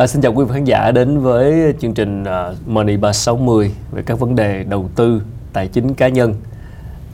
À, 0.00 0.06
xin 0.06 0.22
chào 0.22 0.32
quý 0.32 0.44
vị 0.44 0.50
khán 0.54 0.64
giả 0.64 0.90
đến 0.90 1.18
với 1.18 1.74
chương 1.80 1.94
trình 1.94 2.22
uh, 2.22 2.68
Money 2.68 2.96
360 2.96 3.72
về 3.92 4.02
các 4.06 4.18
vấn 4.18 4.36
đề 4.36 4.64
đầu 4.64 4.90
tư, 4.94 5.22
tài 5.52 5.68
chính 5.68 5.94
cá 5.94 6.08
nhân. 6.08 6.34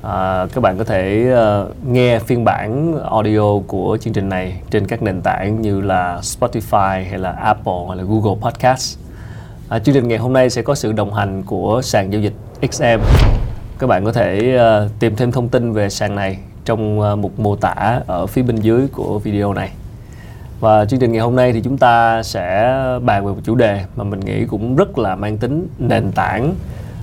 À, 0.02 0.46
các 0.54 0.60
bạn 0.60 0.78
có 0.78 0.84
thể 0.84 1.32
uh, 1.32 1.86
nghe 1.86 2.18
phiên 2.18 2.44
bản 2.44 2.98
audio 3.10 3.58
của 3.66 3.98
chương 4.00 4.12
trình 4.12 4.28
này 4.28 4.60
trên 4.70 4.86
các 4.86 5.02
nền 5.02 5.22
tảng 5.22 5.62
như 5.62 5.80
là 5.80 6.20
Spotify 6.22 7.04
hay 7.10 7.18
là 7.18 7.30
Apple 7.30 7.84
hay 7.88 7.96
là 7.96 8.02
Google 8.02 8.40
Podcast. 8.40 8.98
À, 9.68 9.78
chương 9.78 9.94
trình 9.94 10.08
ngày 10.08 10.18
hôm 10.18 10.32
nay 10.32 10.50
sẽ 10.50 10.62
có 10.62 10.74
sự 10.74 10.92
đồng 10.92 11.14
hành 11.14 11.42
của 11.42 11.80
sàn 11.82 12.12
giao 12.12 12.20
dịch 12.20 12.34
XM. 12.72 13.00
Các 13.78 13.86
bạn 13.86 14.04
có 14.04 14.12
thể 14.12 14.58
uh, 14.84 14.90
tìm 14.98 15.16
thêm 15.16 15.32
thông 15.32 15.48
tin 15.48 15.72
về 15.72 15.90
sàn 15.90 16.14
này 16.14 16.38
trong 16.64 17.00
uh, 17.00 17.18
mục 17.18 17.38
mô 17.38 17.56
tả 17.56 18.00
ở 18.06 18.26
phía 18.26 18.42
bên 18.42 18.56
dưới 18.56 18.88
của 18.92 19.18
video 19.18 19.52
này. 19.52 19.70
Và 20.60 20.84
chương 20.84 21.00
trình 21.00 21.12
ngày 21.12 21.20
hôm 21.20 21.36
nay 21.36 21.52
thì 21.52 21.60
chúng 21.60 21.78
ta 21.78 22.22
sẽ 22.22 22.74
bàn 23.04 23.26
về 23.26 23.32
một 23.32 23.38
chủ 23.44 23.54
đề 23.54 23.84
mà 23.96 24.04
mình 24.04 24.20
nghĩ 24.20 24.44
cũng 24.44 24.76
rất 24.76 24.98
là 24.98 25.16
mang 25.16 25.38
tính 25.38 25.68
nền 25.78 26.12
tảng 26.12 26.54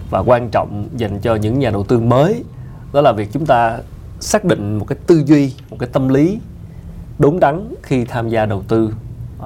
và 0.10 0.20
quan 0.20 0.50
trọng 0.50 0.88
dành 0.98 1.20
cho 1.20 1.36
những 1.36 1.60
nhà 1.60 1.70
đầu 1.70 1.84
tư 1.84 2.00
mới. 2.00 2.44
Đó 2.94 3.02
là 3.02 3.12
việc 3.12 3.30
chúng 3.34 3.46
ta 3.46 3.78
xác 4.20 4.46
định 4.46 4.78
một 4.78 4.86
cái 4.88 4.98
tư 5.08 5.24
duy, 5.26 5.54
một 5.70 5.78
cái 5.80 5.90
tâm 5.94 6.10
lý 6.10 6.40
đúng 7.20 7.40
đắn 7.40 7.74
khi 7.82 8.06
tham 8.06 8.30
gia 8.30 8.46
đầu 8.46 8.64
tư 8.68 8.94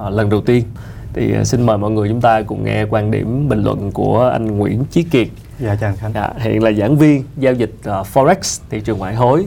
uh, 0.06 0.12
lần 0.12 0.30
đầu 0.30 0.40
tiên. 0.40 0.64
Thì 1.12 1.34
uh, 1.40 1.46
xin 1.46 1.66
mời 1.66 1.78
mọi 1.78 1.90
người 1.90 2.08
chúng 2.08 2.20
ta 2.20 2.42
cùng 2.42 2.64
nghe 2.64 2.84
quan 2.84 3.10
điểm 3.10 3.48
bình 3.48 3.62
luận 3.62 3.92
của 3.92 4.28
anh 4.32 4.58
Nguyễn 4.58 4.84
Chí 4.90 5.02
Kiệt. 5.02 5.28
Dạ 5.58 5.76
chào 5.80 5.90
anh 5.90 5.96
Khánh. 5.96 6.12
Dạ, 6.14 6.32
hiện 6.38 6.62
là 6.62 6.72
giảng 6.72 6.96
viên 6.96 7.24
giao 7.36 7.52
dịch 7.52 7.74
uh, 7.78 8.06
Forex 8.14 8.60
thị 8.70 8.80
trường 8.80 8.98
ngoại 8.98 9.14
hối 9.14 9.46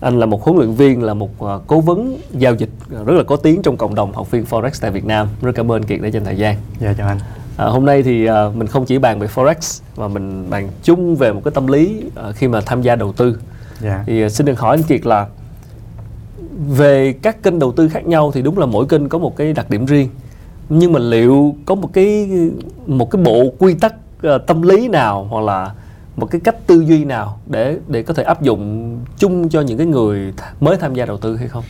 anh 0.00 0.18
là 0.18 0.26
một 0.26 0.42
huấn 0.42 0.56
luyện 0.56 0.72
viên 0.72 1.02
là 1.02 1.14
một 1.14 1.30
uh, 1.44 1.62
cố 1.66 1.80
vấn 1.80 2.18
giao 2.30 2.54
dịch 2.54 2.70
rất 2.88 3.14
là 3.14 3.22
có 3.22 3.36
tiếng 3.36 3.62
trong 3.62 3.76
cộng 3.76 3.94
đồng 3.94 4.12
học 4.12 4.30
viên 4.30 4.44
forex 4.44 4.70
tại 4.80 4.90
Việt 4.90 5.04
Nam. 5.04 5.28
Rất 5.42 5.52
cảm 5.54 5.72
ơn 5.72 5.82
Kiệt 5.82 6.00
đã 6.02 6.08
dành 6.08 6.24
thời 6.24 6.36
gian. 6.36 6.56
Dạ 6.80 6.94
chào 6.98 7.08
anh. 7.08 7.18
À, 7.56 7.66
hôm 7.66 7.84
nay 7.84 8.02
thì 8.02 8.30
uh, 8.30 8.56
mình 8.56 8.66
không 8.66 8.84
chỉ 8.84 8.98
bàn 8.98 9.18
về 9.18 9.26
forex 9.34 9.80
mà 9.96 10.08
mình 10.08 10.50
bàn 10.50 10.68
chung 10.82 11.16
về 11.16 11.32
một 11.32 11.40
cái 11.44 11.52
tâm 11.54 11.66
lý 11.66 12.02
uh, 12.06 12.36
khi 12.36 12.48
mà 12.48 12.60
tham 12.60 12.82
gia 12.82 12.96
đầu 12.96 13.12
tư. 13.12 13.38
Dạ. 13.80 14.04
thì 14.06 14.24
uh, 14.24 14.32
xin 14.32 14.46
được 14.46 14.60
hỏi 14.60 14.76
anh 14.76 14.82
Kiệt 14.82 15.06
là 15.06 15.26
về 16.68 17.12
các 17.22 17.42
kênh 17.42 17.58
đầu 17.58 17.72
tư 17.72 17.88
khác 17.88 18.06
nhau 18.06 18.32
thì 18.34 18.42
đúng 18.42 18.58
là 18.58 18.66
mỗi 18.66 18.86
kênh 18.86 19.08
có 19.08 19.18
một 19.18 19.36
cái 19.36 19.52
đặc 19.52 19.70
điểm 19.70 19.86
riêng. 19.86 20.08
Nhưng 20.68 20.92
mà 20.92 20.98
liệu 20.98 21.54
có 21.66 21.74
một 21.74 21.92
cái 21.92 22.30
một 22.86 23.10
cái 23.10 23.22
bộ 23.22 23.44
quy 23.58 23.74
tắc 23.74 23.94
uh, 24.26 24.46
tâm 24.46 24.62
lý 24.62 24.88
nào 24.88 25.24
hoặc 25.24 25.44
là 25.44 25.72
một 26.16 26.26
cái 26.30 26.40
cách 26.44 26.56
tư 26.66 26.80
duy 26.80 27.04
nào 27.04 27.38
để 27.46 27.78
để 27.88 28.02
có 28.02 28.14
thể 28.14 28.22
áp 28.22 28.42
dụng 28.42 28.92
chung 29.18 29.48
cho 29.48 29.60
những 29.60 29.78
cái 29.78 29.86
người 29.86 30.32
mới 30.60 30.76
tham 30.76 30.94
gia 30.94 31.06
đầu 31.06 31.18
tư 31.18 31.36
hay 31.36 31.48
không? 31.48 31.64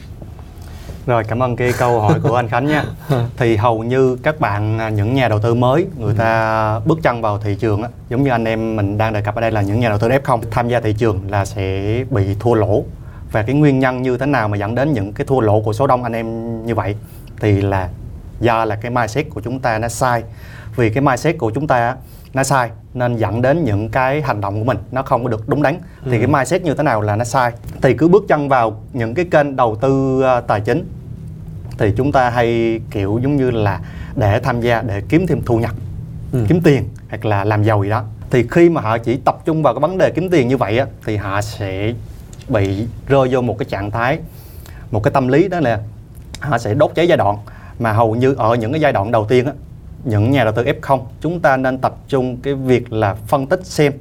Rồi 1.06 1.24
cảm 1.24 1.42
ơn 1.42 1.56
cái 1.56 1.72
câu 1.78 2.00
hỏi 2.00 2.20
của 2.22 2.34
anh 2.36 2.48
Khánh 2.48 2.66
nha. 2.66 2.84
Thì 3.36 3.56
hầu 3.56 3.82
như 3.82 4.16
các 4.22 4.40
bạn 4.40 4.78
à, 4.78 4.88
những 4.88 5.14
nhà 5.14 5.28
đầu 5.28 5.38
tư 5.38 5.54
mới 5.54 5.86
người 5.98 6.14
ta 6.14 6.78
bước 6.78 6.98
chân 7.02 7.22
vào 7.22 7.38
thị 7.38 7.56
trường 7.60 7.82
á, 7.82 7.88
giống 8.08 8.22
như 8.22 8.30
anh 8.30 8.44
em 8.44 8.76
mình 8.76 8.98
đang 8.98 9.12
đề 9.12 9.20
cập 9.20 9.34
ở 9.34 9.40
đây 9.40 9.50
là 9.50 9.62
những 9.62 9.80
nhà 9.80 9.88
đầu 9.88 9.98
tư 9.98 10.08
F0 10.08 10.40
tham 10.50 10.68
gia 10.68 10.80
thị 10.80 10.94
trường 10.98 11.20
là 11.30 11.44
sẽ 11.44 12.04
bị 12.10 12.36
thua 12.40 12.54
lỗ. 12.54 12.84
Và 13.32 13.42
cái 13.42 13.54
nguyên 13.54 13.78
nhân 13.78 14.02
như 14.02 14.18
thế 14.18 14.26
nào 14.26 14.48
mà 14.48 14.56
dẫn 14.56 14.74
đến 14.74 14.92
những 14.92 15.12
cái 15.12 15.26
thua 15.26 15.40
lỗ 15.40 15.60
của 15.60 15.72
số 15.72 15.86
đông 15.86 16.02
anh 16.02 16.12
em 16.12 16.26
như 16.66 16.74
vậy 16.74 16.96
thì 17.40 17.60
là 17.60 17.88
do 18.40 18.64
là 18.64 18.76
cái 18.76 18.90
mindset 18.90 19.30
của 19.30 19.40
chúng 19.40 19.60
ta 19.60 19.78
nó 19.78 19.88
sai. 19.88 20.22
Vì 20.76 20.90
cái 20.90 21.02
mindset 21.02 21.38
của 21.38 21.50
chúng 21.50 21.66
ta 21.66 21.96
nó 22.36 22.42
sai 22.42 22.70
nên 22.94 23.16
dẫn 23.16 23.42
đến 23.42 23.64
những 23.64 23.88
cái 23.88 24.22
hành 24.22 24.40
động 24.40 24.58
của 24.58 24.64
mình 24.64 24.78
nó 24.92 25.02
không 25.02 25.24
có 25.24 25.30
được 25.30 25.48
đúng 25.48 25.62
đắn 25.62 25.74
ừ. 26.04 26.10
thì 26.10 26.18
cái 26.18 26.26
mindset 26.26 26.62
như 26.62 26.74
thế 26.74 26.82
nào 26.82 27.02
là 27.02 27.16
nó 27.16 27.24
sai 27.24 27.52
thì 27.82 27.94
cứ 27.94 28.08
bước 28.08 28.24
chân 28.28 28.48
vào 28.48 28.82
những 28.92 29.14
cái 29.14 29.24
kênh 29.24 29.56
đầu 29.56 29.76
tư 29.76 30.22
uh, 30.38 30.46
tài 30.46 30.60
chính 30.60 30.86
thì 31.78 31.92
chúng 31.96 32.12
ta 32.12 32.30
hay 32.30 32.80
kiểu 32.90 33.20
giống 33.22 33.36
như 33.36 33.50
là 33.50 33.80
để 34.16 34.40
tham 34.40 34.60
gia 34.60 34.82
để 34.82 35.02
kiếm 35.08 35.26
thêm 35.26 35.42
thu 35.46 35.58
nhập 35.58 35.70
ừ. 36.32 36.44
kiếm 36.48 36.60
tiền 36.60 36.84
hoặc 37.08 37.24
là 37.24 37.44
làm 37.44 37.62
giàu 37.62 37.82
gì 37.82 37.90
đó 37.90 38.04
thì 38.30 38.46
khi 38.50 38.70
mà 38.70 38.80
họ 38.80 38.98
chỉ 38.98 39.16
tập 39.24 39.38
trung 39.44 39.62
vào 39.62 39.74
cái 39.74 39.80
vấn 39.80 39.98
đề 39.98 40.10
kiếm 40.14 40.30
tiền 40.30 40.48
như 40.48 40.56
vậy 40.56 40.78
á, 40.78 40.86
thì 41.06 41.16
họ 41.16 41.40
sẽ 41.40 41.92
bị 42.48 42.86
rơi 43.06 43.28
vô 43.30 43.40
một 43.40 43.58
cái 43.58 43.66
trạng 43.66 43.90
thái 43.90 44.18
một 44.90 45.02
cái 45.02 45.10
tâm 45.10 45.28
lý 45.28 45.48
đó 45.48 45.60
là 45.60 45.80
họ 46.40 46.58
sẽ 46.58 46.74
đốt 46.74 46.92
cháy 46.94 47.08
giai 47.08 47.18
đoạn 47.18 47.36
mà 47.78 47.92
hầu 47.92 48.14
như 48.14 48.34
ở 48.34 48.54
những 48.54 48.72
cái 48.72 48.80
giai 48.80 48.92
đoạn 48.92 49.10
đầu 49.10 49.26
tiên 49.28 49.46
á, 49.46 49.52
những 50.06 50.30
nhà 50.30 50.44
đầu 50.44 50.52
tư 50.52 50.64
F0 50.64 51.00
chúng 51.20 51.40
ta 51.40 51.56
nên 51.56 51.78
tập 51.78 51.96
trung 52.08 52.36
cái 52.42 52.54
việc 52.54 52.92
là 52.92 53.14
phân 53.14 53.46
tích 53.46 53.66
xem 53.66 53.92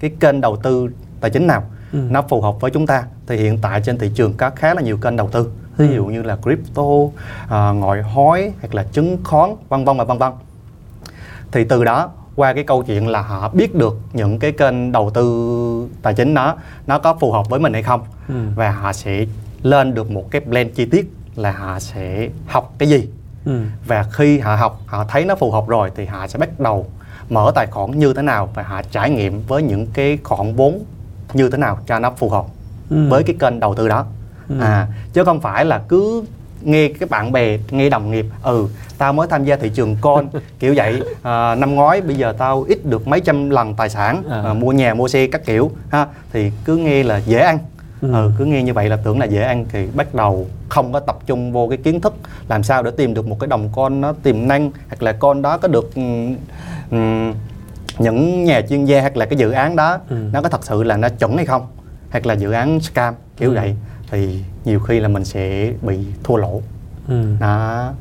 cái 0.00 0.10
kênh 0.20 0.40
đầu 0.40 0.56
tư 0.56 0.88
tài 1.20 1.30
chính 1.30 1.46
nào 1.46 1.64
ừ. 1.92 1.98
nó 2.10 2.22
phù 2.22 2.40
hợp 2.40 2.60
với 2.60 2.70
chúng 2.70 2.86
ta 2.86 3.04
thì 3.26 3.36
hiện 3.36 3.58
tại 3.62 3.80
trên 3.84 3.98
thị 3.98 4.10
trường 4.14 4.34
có 4.36 4.50
khá 4.50 4.74
là 4.74 4.82
nhiều 4.82 4.96
kênh 4.96 5.16
đầu 5.16 5.28
tư 5.28 5.50
ví 5.76 5.88
ừ. 5.88 5.94
dụ 5.94 6.04
như 6.04 6.22
là 6.22 6.36
crypto 6.36 6.82
à, 7.48 7.70
ngoại 7.70 8.02
hối 8.02 8.52
hoặc 8.60 8.74
là 8.74 8.82
chứng 8.92 9.18
khoán 9.24 9.50
vân 9.68 9.84
vân 9.84 9.96
và 9.96 10.04
vân 10.04 10.18
vân 10.18 10.32
thì 11.52 11.64
từ 11.64 11.84
đó 11.84 12.10
qua 12.36 12.52
cái 12.52 12.64
câu 12.64 12.82
chuyện 12.82 13.08
là 13.08 13.22
họ 13.22 13.48
biết 13.48 13.74
được 13.74 13.98
những 14.12 14.38
cái 14.38 14.52
kênh 14.52 14.92
đầu 14.92 15.10
tư 15.10 15.88
tài 16.02 16.14
chính 16.14 16.34
đó 16.34 16.56
nó 16.86 16.98
có 16.98 17.14
phù 17.14 17.32
hợp 17.32 17.48
với 17.48 17.60
mình 17.60 17.72
hay 17.72 17.82
không 17.82 18.00
ừ. 18.28 18.34
và 18.54 18.70
họ 18.70 18.92
sẽ 18.92 19.26
lên 19.62 19.94
được 19.94 20.10
một 20.10 20.30
cái 20.30 20.40
plan 20.40 20.70
chi 20.70 20.84
tiết 20.84 21.12
là 21.36 21.52
họ 21.52 21.80
sẽ 21.80 22.28
học 22.46 22.74
cái 22.78 22.88
gì 22.88 23.08
ừ. 23.44 23.60
và 23.86 24.04
khi 24.12 24.38
họ 24.38 24.56
học 24.56 24.80
họ 24.86 25.04
thấy 25.04 25.24
nó 25.24 25.34
phù 25.34 25.50
hợp 25.50 25.68
rồi 25.68 25.90
thì 25.96 26.04
họ 26.04 26.26
sẽ 26.26 26.38
bắt 26.38 26.60
đầu 26.60 26.86
mở 27.28 27.52
tài 27.54 27.66
khoản 27.66 27.98
như 27.98 28.14
thế 28.14 28.22
nào 28.22 28.48
và 28.54 28.62
họ 28.62 28.82
trải 28.90 29.10
nghiệm 29.10 29.42
với 29.48 29.62
những 29.62 29.86
cái 29.86 30.18
khoản 30.24 30.54
vốn 30.54 30.84
như 31.32 31.50
thế 31.50 31.58
nào 31.58 31.78
cho 31.86 31.98
nó 31.98 32.10
phù 32.10 32.28
hợp 32.28 32.44
ừ. 32.90 33.08
với 33.08 33.22
cái 33.22 33.36
kênh 33.40 33.60
đầu 33.60 33.74
tư 33.74 33.88
đó 33.88 34.06
ừ. 34.48 34.60
à 34.60 34.86
chứ 35.12 35.24
không 35.24 35.40
phải 35.40 35.64
là 35.64 35.82
cứ 35.88 36.24
nghe 36.62 36.88
các 36.88 37.10
bạn 37.10 37.32
bè 37.32 37.58
nghe 37.70 37.88
đồng 37.88 38.10
nghiệp 38.10 38.26
ừ 38.42 38.68
tao 38.98 39.12
mới 39.12 39.28
tham 39.28 39.44
gia 39.44 39.56
thị 39.56 39.70
trường 39.74 39.96
con 40.00 40.28
kiểu 40.58 40.74
vậy 40.76 41.02
à, 41.22 41.54
năm 41.54 41.74
ngoái 41.74 42.00
bây 42.00 42.16
giờ 42.16 42.34
tao 42.38 42.62
ít 42.62 42.86
được 42.86 43.08
mấy 43.08 43.20
trăm 43.20 43.50
lần 43.50 43.74
tài 43.74 43.88
sản 43.88 44.22
à. 44.30 44.42
À, 44.42 44.54
mua 44.54 44.72
nhà 44.72 44.94
mua 44.94 45.08
xe 45.08 45.26
các 45.26 45.46
kiểu 45.46 45.70
ha 45.90 46.06
thì 46.32 46.52
cứ 46.64 46.76
nghe 46.76 47.02
là 47.02 47.18
dễ 47.18 47.38
ăn 47.38 47.58
ừ. 48.00 48.12
ừ 48.12 48.30
cứ 48.38 48.44
nghe 48.44 48.62
như 48.62 48.74
vậy 48.74 48.88
là 48.88 48.96
tưởng 48.96 49.18
là 49.18 49.26
dễ 49.26 49.42
ăn 49.42 49.66
thì 49.68 49.86
bắt 49.94 50.14
đầu 50.14 50.46
không 50.68 50.92
có 50.92 51.00
tập 51.00 51.18
trung 51.26 51.52
vô 51.52 51.68
cái 51.68 51.78
kiến 51.78 52.00
thức 52.00 52.14
làm 52.48 52.62
sao 52.62 52.82
để 52.82 52.90
tìm 52.90 53.14
được 53.14 53.26
một 53.26 53.36
cái 53.40 53.48
đồng 53.48 53.68
con 53.72 54.00
nó 54.00 54.12
tiềm 54.22 54.48
năng 54.48 54.70
hoặc 54.88 55.02
là 55.02 55.12
con 55.12 55.42
đó 55.42 55.58
có 55.58 55.68
được 55.68 55.90
um, 56.90 57.32
những 57.98 58.44
nhà 58.44 58.60
chuyên 58.68 58.84
gia 58.84 59.00
hoặc 59.00 59.16
là 59.16 59.26
cái 59.26 59.38
dự 59.38 59.50
án 59.50 59.76
đó 59.76 59.98
ừ. 60.08 60.16
nó 60.32 60.42
có 60.42 60.48
thật 60.48 60.64
sự 60.64 60.82
là 60.82 60.96
nó 60.96 61.08
chuẩn 61.08 61.36
hay 61.36 61.46
không 61.46 61.66
hoặc 62.10 62.26
là 62.26 62.34
dự 62.34 62.52
án 62.52 62.80
scam 62.80 63.14
kiểu 63.36 63.50
ừ. 63.50 63.54
vậy 63.54 63.76
thì 64.10 64.44
nhiều 64.64 64.80
khi 64.80 65.00
là 65.00 65.08
mình 65.08 65.24
sẽ 65.24 65.72
bị 65.82 65.98
thua 66.24 66.36
lỗ 66.36 66.62
ừ. 67.08 67.24
đó 67.40 67.92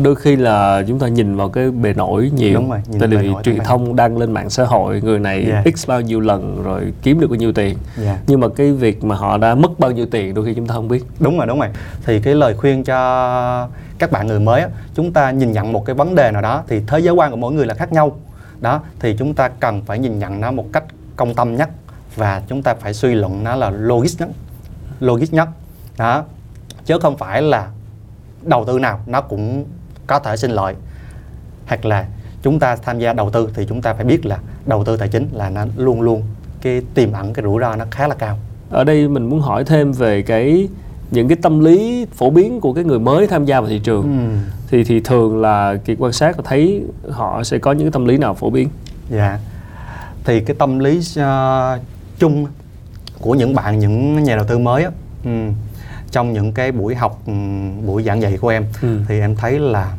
đôi 0.00 0.14
khi 0.14 0.36
là 0.36 0.82
chúng 0.88 0.98
ta 0.98 1.08
nhìn 1.08 1.36
vào 1.36 1.48
cái 1.48 1.70
bề 1.70 1.94
nổi 1.94 2.30
nhiều. 2.34 2.54
Đúng 2.54 2.70
rồi, 2.70 2.80
tại 3.00 3.08
vì 3.08 3.30
truyền 3.44 3.58
thông 3.58 3.96
đăng 3.96 4.18
lên 4.18 4.32
mạng 4.32 4.50
xã 4.50 4.64
hội 4.64 5.00
người 5.04 5.18
này 5.18 5.44
yeah. 5.44 5.78
X 5.78 5.88
bao 5.88 6.00
nhiêu 6.00 6.20
lần 6.20 6.62
rồi 6.62 6.92
kiếm 7.02 7.20
được 7.20 7.30
bao 7.30 7.36
nhiêu 7.36 7.52
tiền. 7.52 7.76
Yeah. 8.04 8.18
Nhưng 8.26 8.40
mà 8.40 8.48
cái 8.56 8.72
việc 8.72 9.04
mà 9.04 9.14
họ 9.14 9.38
đã 9.38 9.54
mất 9.54 9.78
bao 9.78 9.90
nhiêu 9.90 10.06
tiền 10.06 10.34
đôi 10.34 10.44
khi 10.44 10.54
chúng 10.54 10.66
ta 10.66 10.74
không 10.74 10.88
biết. 10.88 11.04
Đúng 11.20 11.38
rồi 11.38 11.46
đúng 11.46 11.60
rồi. 11.60 11.68
Thì 12.04 12.20
cái 12.20 12.34
lời 12.34 12.54
khuyên 12.54 12.84
cho 12.84 13.68
các 13.98 14.12
bạn 14.12 14.26
người 14.26 14.40
mới 14.40 14.62
chúng 14.94 15.12
ta 15.12 15.30
nhìn 15.30 15.52
nhận 15.52 15.72
một 15.72 15.84
cái 15.86 15.94
vấn 15.94 16.14
đề 16.14 16.30
nào 16.30 16.42
đó 16.42 16.62
thì 16.68 16.80
thế 16.86 16.98
giới 16.98 17.14
quan 17.14 17.30
của 17.30 17.36
mỗi 17.36 17.52
người 17.52 17.66
là 17.66 17.74
khác 17.74 17.92
nhau. 17.92 18.16
Đó 18.60 18.80
thì 18.98 19.16
chúng 19.18 19.34
ta 19.34 19.48
cần 19.48 19.82
phải 19.82 19.98
nhìn 19.98 20.18
nhận 20.18 20.40
nó 20.40 20.50
một 20.50 20.66
cách 20.72 20.84
công 21.16 21.34
tâm 21.34 21.56
nhất 21.56 21.70
và 22.16 22.42
chúng 22.48 22.62
ta 22.62 22.74
phải 22.74 22.94
suy 22.94 23.14
luận 23.14 23.44
nó 23.44 23.56
là 23.56 23.70
logic 23.70 24.20
nhất. 24.20 24.28
Logic 25.00 25.34
nhất. 25.34 25.48
Đó 25.98 26.24
chứ 26.84 26.98
không 27.02 27.16
phải 27.16 27.42
là 27.42 27.68
đầu 28.42 28.64
tư 28.64 28.78
nào 28.78 29.00
nó 29.06 29.20
cũng 29.20 29.64
có 30.06 30.18
thể 30.18 30.36
sinh 30.36 30.50
lợi. 30.50 30.74
Hoặc 31.66 31.84
là 31.84 32.06
chúng 32.42 32.58
ta 32.58 32.76
tham 32.76 32.98
gia 32.98 33.12
đầu 33.12 33.30
tư 33.30 33.48
thì 33.54 33.66
chúng 33.68 33.82
ta 33.82 33.94
phải 33.94 34.04
biết 34.04 34.26
là 34.26 34.38
đầu 34.66 34.84
tư 34.84 34.96
tài 34.96 35.08
chính 35.08 35.28
là 35.32 35.50
nó 35.50 35.64
luôn 35.76 36.00
luôn 36.00 36.22
cái 36.60 36.82
tiềm 36.94 37.12
ẩn 37.12 37.32
cái 37.32 37.42
rủi 37.42 37.60
ro 37.60 37.76
nó 37.76 37.84
khá 37.90 38.08
là 38.08 38.14
cao. 38.14 38.38
Ở 38.70 38.84
đây 38.84 39.08
mình 39.08 39.30
muốn 39.30 39.40
hỏi 39.40 39.64
thêm 39.64 39.92
về 39.92 40.22
cái 40.22 40.68
những 41.10 41.28
cái 41.28 41.36
tâm 41.42 41.60
lý 41.60 42.06
phổ 42.14 42.30
biến 42.30 42.60
của 42.60 42.72
cái 42.72 42.84
người 42.84 42.98
mới 42.98 43.26
tham 43.26 43.44
gia 43.44 43.60
vào 43.60 43.68
thị 43.70 43.78
trường. 43.78 44.02
Ừ. 44.02 44.52
thì 44.70 44.84
thì 44.84 45.00
thường 45.00 45.40
là 45.40 45.74
kỳ 45.84 45.96
quan 45.98 46.12
sát 46.12 46.36
và 46.36 46.42
thấy 46.46 46.82
họ 47.10 47.42
sẽ 47.44 47.58
có 47.58 47.72
những 47.72 47.86
cái 47.86 47.92
tâm 47.92 48.04
lý 48.04 48.18
nào 48.18 48.34
phổ 48.34 48.50
biến? 48.50 48.68
Dạ. 49.10 49.38
Thì 50.24 50.40
cái 50.40 50.56
tâm 50.58 50.78
lý 50.78 50.98
uh, 50.98 51.80
chung 52.18 52.46
của 53.20 53.34
những 53.34 53.54
bạn 53.54 53.78
những 53.78 54.24
nhà 54.24 54.36
đầu 54.36 54.44
tư 54.44 54.58
mới 54.58 54.84
á 54.84 54.90
ừ, 55.24 55.30
trong 56.10 56.32
những 56.32 56.52
cái 56.52 56.72
buổi 56.72 56.94
học 56.94 57.20
buổi 57.86 58.02
giảng 58.02 58.22
dạy 58.22 58.38
của 58.40 58.48
em 58.48 58.64
ừ. 58.82 59.00
thì 59.08 59.20
em 59.20 59.36
thấy 59.36 59.58
là 59.58 59.92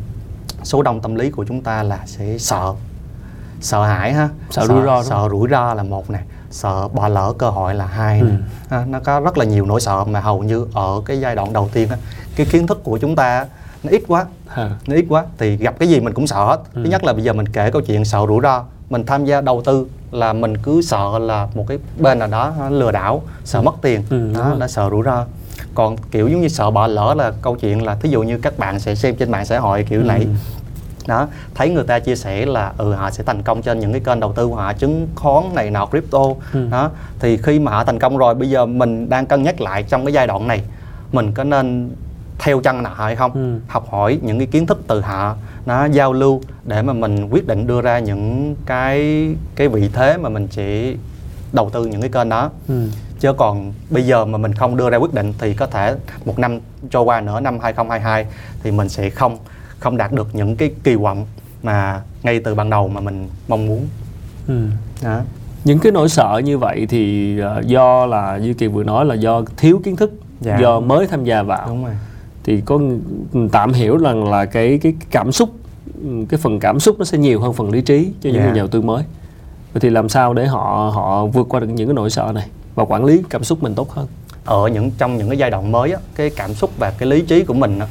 số 0.64 0.82
đông 0.82 1.02
tâm 1.02 1.16
lý 1.16 1.32
của 1.32 1.46
chúng 1.48 1.62
ta 1.62 1.84
là 1.84 2.00
sẽ 2.06 2.38
sợ. 2.38 2.74
Sợ 3.62 3.84
hãi 3.84 4.14
ha. 4.14 4.30
Sợ, 4.50 4.62
sợ 4.62 4.68
rủi 4.68 4.86
ro 4.86 5.04
sợ 5.04 5.28
rủi 5.32 5.50
ro 5.50 5.74
là 5.74 5.84
một 5.84 6.10
nè 6.10 6.20
sợ 6.52 6.88
bỏ 6.88 7.08
lỡ 7.08 7.34
cơ 7.38 7.50
hội 7.50 7.76
là 7.76 7.86
hai 7.86 8.20
ừ. 8.20 8.28
ha, 8.70 8.86
nó 8.88 9.00
có 9.00 9.20
rất 9.20 9.38
là 9.38 9.46
nhiều 9.46 9.66
nỗi 9.66 9.82
sợ 9.82 10.04
mà 10.04 10.20
hầu 10.20 10.44
như 10.44 10.68
ở 10.74 11.02
cái 11.06 11.20
giai 11.20 11.36
đoạn 11.36 11.54
đầu 11.54 11.70
tiên 11.74 11.90
á, 11.90 11.98
cái 12.36 12.46
kiến 12.46 12.68
thức 12.68 12.84
của 12.84 12.98
chúng 12.98 13.16
ta 13.16 13.46
nó 13.84 13.92
ít 13.92 14.04
quá. 14.08 14.26
Nó 14.88 14.96
ít 14.96 15.06
quá 15.10 15.26
thì 15.38 15.58
gặp 15.58 15.76
cái 15.80 15.90
gì 15.90 16.00
mình 16.00 16.14
cũng 16.14 16.28
sợ 16.28 16.46
hết. 16.46 16.60
Ừ. 16.74 16.82
thứ 16.84 16.90
nhất 16.90 17.04
là 17.04 17.14
bây 17.14 17.24
giờ 17.24 17.34
mình 17.34 17.48
kể 17.48 17.72
câu 17.72 17.82
chuyện 17.82 18.06
sợ 18.06 18.26
rủi 18.28 18.40
ro 18.44 18.64
mình 18.90 19.06
tham 19.06 19.26
gia 19.26 19.42
đầu 19.42 19.62
tư 19.66 19.88
là 20.12 20.34
mình 20.34 20.58
cứ 20.58 20.82
sợ 20.82 21.20
là 21.20 21.48
một 21.56 21.66
cái 21.68 21.80
bên 22.00 22.20
nào 22.20 22.28
đó 22.28 22.54
lừa 22.70 22.92
đảo 22.92 23.22
sợ 23.44 23.60
ừ. 23.60 23.64
mất 23.64 23.76
tiền. 23.82 24.04
Ừ, 24.10 24.34
đó, 24.34 24.56
nó 24.58 24.68
sợ 24.68 24.90
rủi 24.90 25.04
ro 25.04 25.26
còn 25.78 25.98
kiểu 26.12 26.28
giống 26.28 26.42
như 26.42 26.48
sợ 26.48 26.72
bỏ 26.72 26.88
lỡ 26.88 27.14
là 27.18 27.32
câu 27.42 27.56
chuyện 27.56 27.86
là 27.86 27.96
thí 27.96 28.10
dụ 28.10 28.24
như 28.24 28.38
các 28.38 28.58
bạn 28.60 28.80
sẽ 28.80 28.96
xem 28.96 29.16
trên 29.16 29.32
mạng 29.32 29.46
xã 29.46 29.60
hội 29.60 29.84
kiểu 29.90 30.00
ừ. 30.00 30.06
này 30.06 30.28
đó 31.08 31.28
thấy 31.56 31.70
người 31.70 31.84
ta 31.84 32.00
chia 32.00 32.16
sẻ 32.16 32.46
là 32.46 32.72
ừ 32.78 32.94
họ 32.94 33.12
sẽ 33.12 33.24
thành 33.24 33.42
công 33.44 33.62
trên 33.62 33.80
những 33.80 33.92
cái 33.92 34.02
kênh 34.06 34.20
đầu 34.20 34.34
tư 34.34 34.48
của 34.48 34.56
họ 34.56 34.74
chứng 34.74 35.08
khoán 35.16 35.44
này 35.56 35.72
nọ 35.72 35.86
crypto 35.86 36.20
Ừ. 36.54 36.68
đó 36.72 36.90
thì 37.20 37.38
khi 37.38 37.60
mà 37.60 37.72
họ 37.72 37.84
thành 37.84 38.00
công 38.00 38.18
rồi 38.18 38.36
bây 38.36 38.50
giờ 38.50 38.66
mình 38.66 39.10
đang 39.10 39.26
cân 39.26 39.44
nhắc 39.44 39.62
lại 39.62 39.84
trong 39.84 40.06
cái 40.06 40.14
giai 40.14 40.28
đoạn 40.28 40.48
này 40.48 40.62
mình 41.12 41.32
có 41.34 41.44
nên 41.44 41.90
theo 42.40 42.60
chân 42.62 42.84
họ 42.84 42.94
hay 43.06 43.16
không 43.16 43.32
Ừ. 43.34 43.60
học 43.68 43.88
hỏi 43.92 44.20
những 44.22 44.38
cái 44.38 44.48
kiến 44.48 44.66
thức 44.68 44.82
từ 44.88 45.02
họ 45.02 45.36
nó 45.66 45.86
giao 45.86 46.14
lưu 46.14 46.42
để 46.66 46.82
mà 46.82 46.94
mình 46.94 47.28
quyết 47.30 47.48
định 47.48 47.68
đưa 47.68 47.82
ra 47.82 48.00
những 48.00 48.56
cái 48.66 49.28
cái 49.56 49.68
vị 49.68 49.90
thế 49.94 50.18
mà 50.18 50.30
mình 50.30 50.48
sẽ 50.52 50.94
đầu 51.54 51.70
tư 51.70 51.86
những 51.86 52.02
cái 52.02 52.10
kênh 52.10 52.30
đó 52.30 52.50
Ừ. 52.68 52.88
chứ 53.20 53.34
còn 53.34 53.74
bây 53.90 54.04
giờ 54.06 54.26
mà 54.26 54.38
mình 54.38 54.54
không 54.54 54.78
đưa 54.78 54.90
ra 54.90 54.98
quyết 54.98 55.14
định 55.14 55.34
thì 55.40 55.54
có 55.54 55.66
thể 55.66 55.96
một 56.26 56.40
năm 56.40 56.60
trôi 56.90 57.04
qua 57.04 57.22
nữa 57.22 57.40
năm 57.40 57.60
2022 57.60 58.26
thì 58.64 58.72
mình 58.72 58.90
sẽ 58.90 59.10
không 59.10 59.38
không 59.80 59.98
đạt 59.98 60.12
được 60.12 60.28
những 60.36 60.56
cái 60.56 60.72
kỳ 60.84 60.96
vọng 60.96 61.26
mà 61.64 62.02
ngay 62.24 62.40
từ 62.40 62.56
ban 62.56 62.70
đầu 62.70 62.88
mà 62.88 63.02
mình 63.02 63.28
mong 63.48 63.66
muốn 63.68 63.86
Ừ. 64.48 64.68
đó. 65.04 65.20
những 65.64 65.80
cái 65.80 65.92
nỗi 65.92 66.10
sợ 66.10 66.42
như 66.46 66.58
vậy 66.58 66.86
thì 66.90 67.40
ờ, 67.40 67.62
do 67.66 68.06
là 68.06 68.38
như 68.38 68.54
kỳ 68.54 68.68
vừa 68.68 68.84
nói 68.84 69.06
là 69.06 69.16
do 69.16 69.42
thiếu 69.58 69.82
kiến 69.84 69.96
thức 69.96 70.12
Dạ. 70.42 70.58
do 70.62 70.80
mới 70.80 71.08
tham 71.08 71.24
gia 71.24 71.44
vào 71.44 71.68
đúng 71.68 71.86
rồi 71.86 71.94
thì 72.44 72.62
có 72.66 72.80
tạm 73.52 73.74
hiểu 73.74 73.98
rằng 73.98 74.30
là 74.32 74.46
cái 74.46 74.78
cái 74.82 74.94
cảm 75.12 75.32
xúc 75.32 75.50
ừ, 76.04 76.10
cái 76.30 76.38
phần 76.44 76.60
cảm 76.60 76.80
xúc 76.80 76.96
nó 77.00 77.06
sẽ 77.06 77.18
nhiều 77.18 77.40
hơn 77.42 77.54
phần 77.54 77.70
lý 77.72 77.82
trí 77.82 78.12
cho 78.22 78.30
những 78.30 78.34
Dạ. 78.36 78.42
người 78.42 78.52
nhà 78.52 78.58
đầu 78.60 78.68
tư 78.68 78.82
mới 78.82 79.04
vậy 79.74 79.80
thì 79.82 79.90
làm 79.90 80.10
sao 80.10 80.34
để 80.34 80.46
họ 80.48 80.92
họ 80.96 81.26
vượt 81.26 81.48
qua 81.50 81.60
được 81.60 81.68
những 81.68 81.88
cái 81.88 81.94
nỗi 81.94 82.10
sợ 82.10 82.32
này 82.36 82.48
và 82.78 82.84
quản 82.84 83.06
lý 83.06 83.24
cảm 83.30 83.44
xúc 83.44 83.64
mình 83.64 83.76
tốt 83.76 83.92
hơn. 83.92 84.08
Ở 84.46 84.68
những 84.68 84.92
trong 84.98 85.18
những 85.18 85.30
cái 85.30 85.38
giai 85.38 85.50
đoạn 85.50 85.72
mới 85.72 85.92
á, 85.92 86.00
cái 86.16 86.30
cảm 86.30 86.54
xúc 86.54 86.72
và 86.78 86.92
cái 86.98 87.10
lý 87.10 87.22
trí 87.22 87.44
của 87.44 87.54
mình 87.54 87.80
á, 87.80 87.88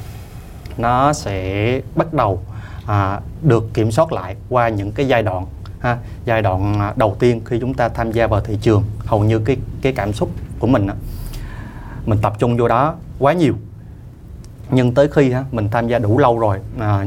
nó 0.79 1.13
sẽ 1.13 1.81
bắt 1.95 2.15
đầu 2.15 2.41
à, 2.87 3.21
được 3.43 3.75
kiểm 3.75 3.91
soát 3.91 4.13
lại 4.13 4.37
qua 4.49 4.69
những 4.69 4.93
cái 4.93 5.09
giai 5.09 5.23
đoạn 5.23 5.47
ha 5.79 5.99
giai 6.25 6.43
đoạn 6.43 6.81
à, 6.81 6.93
đầu 6.97 7.17
tiên 7.19 7.41
khi 7.45 7.59
chúng 7.61 7.75
ta 7.75 7.89
tham 7.89 8.13
gia 8.13 8.27
vào 8.27 8.41
thị 8.41 8.59
trường. 8.63 8.85
Hầu 8.99 9.25
như 9.25 9.39
cái 9.39 9.57
cái 9.83 9.93
cảm 9.93 10.13
xúc 10.13 10.31
của 10.59 10.67
mình 10.67 10.87
á, 10.87 10.95
mình 12.07 12.19
tập 12.23 12.33
trung 12.39 12.57
vô 12.57 12.69
đó 12.69 12.95
quá 13.19 13.33
nhiều. 13.33 13.55
Nhưng 14.71 14.95
tới 14.95 15.09
khi 15.09 15.31
ha, 15.31 15.45
mình 15.53 15.69
tham 15.71 15.89
gia 15.89 15.99
đủ 15.99 16.19
lâu 16.19 16.39
rồi 16.39 16.59
à, 16.79 17.07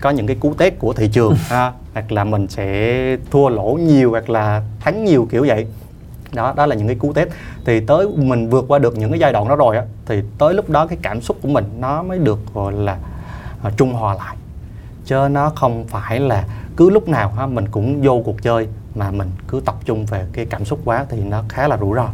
có 0.00 0.10
những 0.10 0.26
cái 0.26 0.36
cú 0.40 0.54
test 0.54 0.74
của 0.78 0.92
thị 0.92 1.08
trường 1.12 1.34
ha, 1.48 1.72
hoặc 1.92 2.12
là 2.12 2.24
mình 2.24 2.48
sẽ 2.48 3.16
thua 3.30 3.48
lỗ 3.48 3.78
nhiều 3.80 4.10
hoặc 4.10 4.30
là 4.30 4.62
thắng 4.80 5.04
nhiều 5.04 5.28
kiểu 5.30 5.44
vậy 5.48 5.66
đó 6.34 6.52
đó 6.56 6.66
là 6.66 6.74
những 6.74 6.86
cái 6.86 6.96
cú 6.96 7.12
test. 7.12 7.28
Thì 7.64 7.80
tới 7.80 8.08
mình 8.16 8.48
vượt 8.48 8.64
qua 8.68 8.78
được 8.78 8.98
những 8.98 9.10
cái 9.10 9.18
giai 9.18 9.32
đoạn 9.32 9.48
đó 9.48 9.56
rồi 9.56 9.76
á 9.76 9.82
thì 10.06 10.22
tới 10.38 10.54
lúc 10.54 10.70
đó 10.70 10.86
cái 10.86 10.98
cảm 11.02 11.20
xúc 11.20 11.36
của 11.42 11.48
mình 11.48 11.64
nó 11.78 12.02
mới 12.02 12.18
được 12.18 12.38
gọi 12.54 12.72
là 12.72 12.98
à, 13.62 13.70
trung 13.76 13.92
hòa 13.92 14.14
lại. 14.14 14.36
Chứ 15.04 15.28
nó 15.30 15.50
không 15.50 15.84
phải 15.88 16.20
là 16.20 16.44
cứ 16.76 16.90
lúc 16.90 17.08
nào 17.08 17.28
ha 17.28 17.46
mình 17.46 17.68
cũng 17.68 18.02
vô 18.02 18.22
cuộc 18.24 18.42
chơi 18.42 18.68
mà 18.94 19.10
mình 19.10 19.30
cứ 19.48 19.60
tập 19.64 19.74
trung 19.84 20.06
về 20.06 20.26
cái 20.32 20.46
cảm 20.46 20.64
xúc 20.64 20.80
quá 20.84 21.06
thì 21.08 21.24
nó 21.24 21.42
khá 21.48 21.68
là 21.68 21.78
rủi 21.80 21.96
ro. 21.96 22.08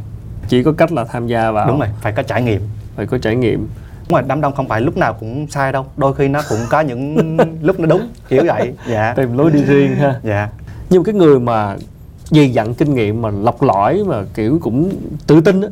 Chỉ 0.49 0.63
có 0.63 0.73
cách 0.73 0.93
là 0.93 1.05
tham 1.05 1.27
gia 1.27 1.51
vào. 1.51 1.69
Đúng 1.69 1.79
rồi 1.79 1.89
phải 2.01 2.13
có 2.13 2.23
trải 2.23 2.43
nghiệm. 2.43 2.63
Phải 2.97 3.07
có 3.07 3.19
trải 3.19 3.37
nghiệm. 3.37 3.69
Đúng 4.09 4.17
rồi 4.17 4.23
đám 4.27 4.41
đông 4.41 4.55
không 4.55 4.69
phải 4.69 4.81
lúc 4.81 4.97
nào 4.97 5.13
cũng 5.21 5.47
sai 5.47 5.73
đâu. 5.73 5.87
Đôi 5.97 6.15
khi 6.15 6.29
nó 6.29 6.41
cũng 6.49 6.59
có 6.71 6.81
những 6.81 7.37
lúc 7.63 7.81
nó 7.81 7.87
đúng 7.87 8.09
kiểu 8.29 8.43
vậy. 8.47 8.75
Dạ. 8.89 9.15
Tìm 9.17 9.39
lối 9.39 9.51
đi 9.51 9.65
riêng 9.65 9.97
ha. 9.97 10.21
Dạ. 10.23 10.49
Nhưng 10.91 11.05
cái 11.05 11.15
người 11.15 11.41
mà 11.41 11.77
dày 12.31 12.51
dặn 12.51 12.75
kinh 12.75 12.95
nghiệm 12.95 13.23
mà 13.23 13.31
lọc 13.31 13.63
lõi 13.63 14.05
mà 14.05 14.25
kiểu 14.35 14.59
cũng 14.63 14.93
tự 15.27 15.41
tin 15.41 15.61
á 15.61 15.69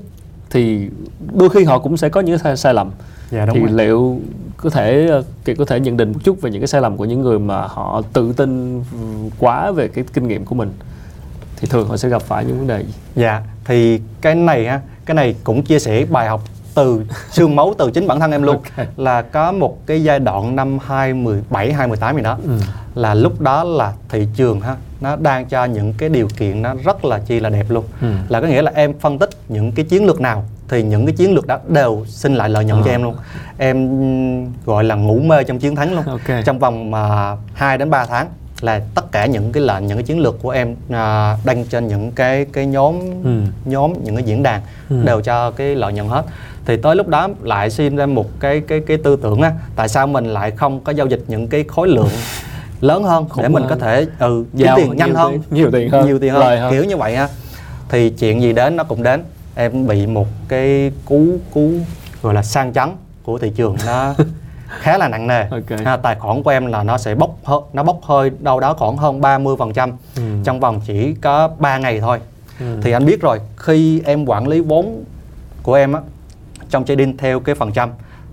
thì 0.50 0.88
đôi 1.34 1.48
khi 1.48 1.64
họ 1.64 1.78
cũng 1.78 1.96
sẽ 1.96 2.08
có 2.08 2.20
những 2.20 2.38
cái 2.38 2.44
sai, 2.44 2.56
sai 2.56 2.74
lầm. 2.74 2.90
Dạ 3.30 3.46
đúng 3.46 3.54
thì 3.54 3.60
rồi. 3.60 3.70
liệu 3.72 4.20
có 4.56 4.70
thể 4.70 5.10
Kiệt 5.44 5.56
có 5.58 5.64
thể 5.64 5.80
nhận 5.80 5.96
định 5.96 6.12
một 6.12 6.18
chút 6.24 6.40
về 6.40 6.50
những 6.50 6.60
cái 6.60 6.68
sai 6.68 6.80
lầm 6.80 6.96
của 6.96 7.04
những 7.04 7.20
người 7.20 7.38
mà 7.38 7.60
họ 7.66 8.02
tự 8.12 8.32
tin 8.32 8.82
quá 9.38 9.70
về 9.70 9.88
cái 9.88 10.04
kinh 10.12 10.28
nghiệm 10.28 10.44
của 10.44 10.54
mình? 10.54 10.72
Thì 11.56 11.68
thường 11.70 11.88
họ 11.88 11.96
sẽ 11.96 12.08
gặp 12.08 12.22
phải 12.22 12.44
những 12.44 12.58
vấn 12.58 12.66
đề 12.66 12.82
gì? 12.82 12.92
Dạ, 13.16 13.42
thì 13.64 14.00
cái 14.20 14.34
này 14.34 14.66
ha, 14.66 14.80
cái 15.04 15.14
này 15.14 15.34
cũng 15.44 15.62
chia 15.62 15.78
sẻ 15.78 16.06
bài 16.10 16.28
học 16.28 16.42
từ 16.74 17.04
xương 17.30 17.56
máu 17.56 17.74
từ 17.78 17.90
chính 17.90 18.06
bản 18.06 18.20
thân 18.20 18.30
em 18.32 18.42
luôn 18.42 18.56
Ok. 18.76 18.86
là 18.96 19.22
có 19.22 19.52
một 19.52 19.86
cái 19.86 20.02
giai 20.02 20.18
đoạn 20.18 20.56
năm 20.56 20.78
2017 20.86 21.72
2018 21.72 22.16
gì 22.16 22.22
đó 22.22 22.38
Ừ. 22.44 22.50
là 22.94 23.14
lúc 23.14 23.40
đó 23.40 23.64
là 23.64 23.92
thị 24.08 24.26
trường 24.36 24.60
ha 24.60 24.76
nó 25.00 25.16
đang 25.16 25.46
cho 25.46 25.64
những 25.64 25.94
cái 25.98 26.08
điều 26.08 26.28
kiện 26.36 26.62
nó 26.62 26.74
rất 26.84 27.04
là 27.04 27.18
chi 27.18 27.40
là 27.40 27.48
đẹp 27.50 27.66
luôn 27.68 27.84
Ừ. 28.00 28.06
là 28.28 28.40
có 28.40 28.46
nghĩa 28.46 28.62
là 28.62 28.72
em 28.74 28.98
phân 28.98 29.18
tích 29.18 29.30
những 29.48 29.72
cái 29.72 29.84
chiến 29.84 30.06
lược 30.06 30.20
nào 30.20 30.44
thì 30.68 30.82
những 30.82 31.06
cái 31.06 31.14
chiến 31.14 31.34
lược 31.34 31.46
đó 31.46 31.58
đều 31.68 32.04
sinh 32.08 32.34
lại 32.34 32.48
lợi 32.48 32.64
nhuận 32.64 32.82
cho 32.84 32.90
À. 32.90 32.94
em 32.94 33.02
luôn 33.02 33.16
em 33.58 33.76
ừm, 33.88 34.52
gọi 34.66 34.84
là 34.84 34.94
ngủ 34.94 35.18
mê 35.18 35.44
trong 35.44 35.58
chiến 35.58 35.76
thắng 35.76 35.94
luôn 35.94 36.04
Ok. 36.04 36.44
trong 36.44 36.58
vòng 36.58 36.90
mà 36.90 37.36
2 37.54 37.78
đến 37.78 37.90
3 37.90 38.06
tháng 38.06 38.26
là 38.60 38.80
tất 38.94 39.12
cả 39.12 39.26
những 39.26 39.52
cái 39.52 39.62
lệnh 39.62 39.86
những 39.86 39.96
cái 39.96 40.02
chiến 40.04 40.20
lược 40.20 40.42
của 40.42 40.50
em 40.50 40.74
à, 40.90 41.36
đăng 41.44 41.64
trên 41.64 41.86
những 41.88 42.12
cái 42.12 42.46
cái 42.52 42.66
nhóm 42.66 42.94
Ừ. 43.24 43.40
nhóm 43.64 43.92
những 44.04 44.14
cái 44.16 44.24
diễn 44.24 44.42
đàn 44.42 44.60
Ừ. 44.90 45.02
đều 45.04 45.20
cho 45.20 45.50
cái 45.50 45.74
lợi 45.74 45.92
nhuận 45.92 46.08
hết 46.08 46.22
thì 46.68 46.76
tới 46.76 46.96
lúc 46.96 47.08
đó 47.08 47.28
lại 47.42 47.70
sinh 47.70 47.96
ra 47.96 48.06
một 48.06 48.40
cái 48.40 48.60
cái 48.60 48.80
cái 48.80 48.96
tư 48.96 49.16
tưởng 49.22 49.40
á 49.42 49.52
tại 49.76 49.88
sao 49.88 50.06
mình 50.06 50.24
lại 50.26 50.50
không 50.50 50.80
có 50.80 50.92
giao 50.92 51.06
dịch 51.06 51.24
những 51.28 51.48
cái 51.48 51.64
khối 51.68 51.88
lượng 51.88 52.08
lớn 52.80 53.04
hơn 53.04 53.28
Khủng 53.28 53.42
để 53.42 53.48
mình 53.48 53.62
hơn. 53.62 53.70
có 53.70 53.76
thể 53.76 54.06
ừ 54.18 54.44
kiếm 54.58 54.68
tiền 54.76 54.96
nhanh 54.96 55.08
nhiều 55.08 55.16
hơn 55.16 55.32
tiền- 55.32 55.42
nhiều 55.50 55.70
tiền 55.72 55.90
hơn, 55.90 56.06
nhiều 56.06 56.18
tiền 56.18 56.32
hơn, 56.32 56.40
lời 56.40 56.58
hơn. 56.58 56.72
kiểu 56.72 56.84
như 56.84 56.96
vậy 56.96 57.16
ha 57.16 57.28
thì 57.88 58.10
chuyện 58.10 58.42
gì 58.42 58.52
đến 58.52 58.76
nó 58.76 58.84
cũng 58.84 59.02
đến 59.02 59.22
em 59.54 59.86
bị 59.86 60.06
một 60.06 60.26
cái 60.48 60.92
cú 61.04 61.26
cú 61.54 61.70
gọi 62.22 62.34
là 62.34 62.42
sang 62.42 62.72
chấn 62.72 62.88
của 63.22 63.38
thị 63.38 63.52
trường 63.56 63.76
nó 63.86 64.14
khá 64.80 64.98
là 64.98 65.08
nặng 65.08 65.26
nề 65.26 65.44
Ok. 65.50 65.80
ha, 65.84 65.96
tài 65.96 66.14
khoản 66.14 66.42
của 66.42 66.50
em 66.50 66.66
là 66.66 66.82
nó 66.82 66.98
sẽ 66.98 67.14
bốc 67.14 67.30
hơi, 67.44 67.60
nó 67.72 67.82
bốc 67.82 68.00
hơi 68.02 68.30
đâu 68.40 68.60
đó 68.60 68.74
khoảng 68.74 68.96
hơn 68.96 69.20
30 69.20 69.56
phần 69.58 69.72
trăm 69.72 69.92
Ừ. 70.16 70.22
trong 70.44 70.60
vòng 70.60 70.80
chỉ 70.86 71.14
có 71.14 71.48
3 71.58 71.78
ngày 71.78 72.00
thôi 72.00 72.18
Ừ. 72.60 72.66
thì 72.82 72.92
anh 72.92 73.06
biết 73.06 73.20
rồi 73.22 73.40
khi 73.56 74.00
em 74.04 74.24
quản 74.24 74.48
lý 74.48 74.60
vốn 74.60 75.04
của 75.62 75.74
em 75.74 75.92
á 75.92 76.00
trong 76.70 76.84
trading 76.84 77.16
theo 77.16 77.40
cái 77.40 77.54
phần 77.54 77.72
trăm 77.72 77.90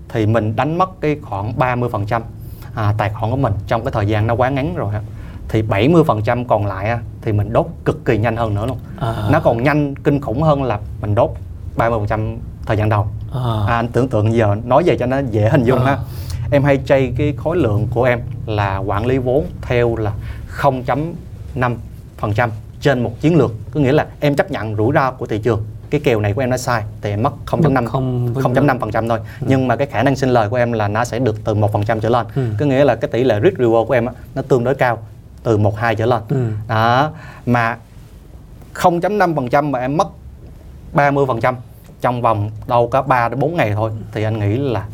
thì 0.08 0.26
mình 0.26 0.56
đánh 0.56 0.78
mất 0.78 1.00
cái 1.00 1.16
khoảng 1.22 1.58
30 1.58 1.88
phần 1.92 2.06
trăm 2.06 2.22
à, 2.74 2.94
tài 2.98 3.10
khoản 3.10 3.30
của 3.30 3.36
mình 3.36 3.52
trong 3.66 3.84
cái 3.84 3.92
thời 3.92 4.06
gian 4.06 4.26
nó 4.26 4.34
quá 4.34 4.48
ngắn 4.48 4.74
rồi 4.74 4.94
thì 5.48 5.62
70 5.62 6.04
phần 6.04 6.22
trăm 6.22 6.44
còn 6.44 6.66
lại 6.66 6.98
thì 7.22 7.32
mình 7.32 7.52
đốt 7.52 7.66
cực 7.84 8.04
kỳ 8.04 8.18
nhanh 8.18 8.36
hơn 8.36 8.54
nữa 8.54 8.66
luôn 8.66 8.78
À. 9.00 9.14
nó 9.30 9.40
còn 9.40 9.62
nhanh 9.62 9.94
kinh 9.94 10.20
khủng 10.20 10.42
hơn 10.42 10.62
là 10.62 10.78
mình 11.00 11.14
đốt 11.14 11.30
30 11.76 11.98
phần 11.98 12.08
trăm 12.08 12.36
thời 12.66 12.76
gian 12.76 12.88
đầu 12.88 13.06
À. 13.32 13.40
à, 13.68 13.74
anh 13.76 13.88
tưởng 13.88 14.08
tượng 14.08 14.34
giờ 14.34 14.56
nói 14.64 14.82
về 14.86 14.96
cho 14.98 15.06
nó 15.06 15.18
dễ 15.30 15.48
hình 15.48 15.64
dung 15.64 15.78
À. 15.78 15.84
ha 15.84 15.98
em 16.50 16.64
hay 16.64 16.80
chay 16.86 17.12
cái 17.18 17.34
khối 17.36 17.56
lượng 17.56 17.86
của 17.94 18.04
em 18.04 18.20
là 18.46 18.76
quản 18.78 19.06
lý 19.06 19.18
vốn 19.18 19.46
theo 19.62 19.96
là 19.96 20.12
0.5% 20.60 22.48
trên 22.80 23.02
một 23.02 23.20
chiến 23.20 23.36
lược 23.36 23.52
có 23.74 23.80
nghĩa 23.80 23.92
là 23.92 24.06
em 24.20 24.34
chấp 24.34 24.50
nhận 24.50 24.76
rủi 24.76 24.94
ro 24.94 25.10
của 25.10 25.26
thị 25.26 25.38
trường 25.38 25.64
cái 25.90 26.00
kèo 26.04 26.20
này 26.20 26.32
của 26.32 26.40
em 26.40 26.50
nó 26.50 26.56
sai 26.56 26.82
thì 27.02 27.10
em 27.10 27.22
mất 27.22 27.32
0.5 27.46 27.86
không- 27.86 28.34
0.5% 28.34 29.08
thôi. 29.08 29.18
Nhưng 29.40 29.68
mà 29.68 29.76
cái 29.76 29.86
khả 29.86 30.02
năng 30.02 30.16
sinh 30.16 30.28
lời 30.30 30.48
của 30.48 30.56
em 30.56 30.72
là 30.72 30.88
nó 30.88 31.04
sẽ 31.04 31.18
được 31.18 31.36
từ 31.44 31.54
1% 31.54 32.00
trở 32.00 32.08
lên. 32.08 32.26
Ừ. 32.34 32.48
có 32.60 32.66
nghĩa 32.66 32.84
là 32.84 32.94
cái 32.96 33.10
tỷ 33.10 33.24
lệ 33.24 33.40
risk 33.44 33.56
reward 33.58 33.86
của 33.86 33.94
em 33.94 34.06
á, 34.06 34.12
nó 34.34 34.42
tương 34.42 34.64
đối 34.64 34.74
cao 34.74 34.98
từ 35.42 35.56
1 35.58 35.76
2 35.78 35.94
trở 35.94 36.06
lên. 36.06 36.22
Ừ. 36.28 36.50
đó. 36.68 37.10
Mà 37.46 37.76
0.5% 38.74 39.70
mà 39.72 39.78
em 39.78 39.96
mất 39.96 40.08
30% 40.94 41.54
trong 42.00 42.22
vòng 42.22 42.50
đâu 42.66 42.88
có 42.88 43.02
3 43.02 43.28
đến 43.28 43.38
4 43.40 43.56
ngày 43.56 43.72
thôi 43.74 43.90
thì 44.12 44.22
anh 44.22 44.38
nghĩ 44.38 44.56
là 44.58 44.86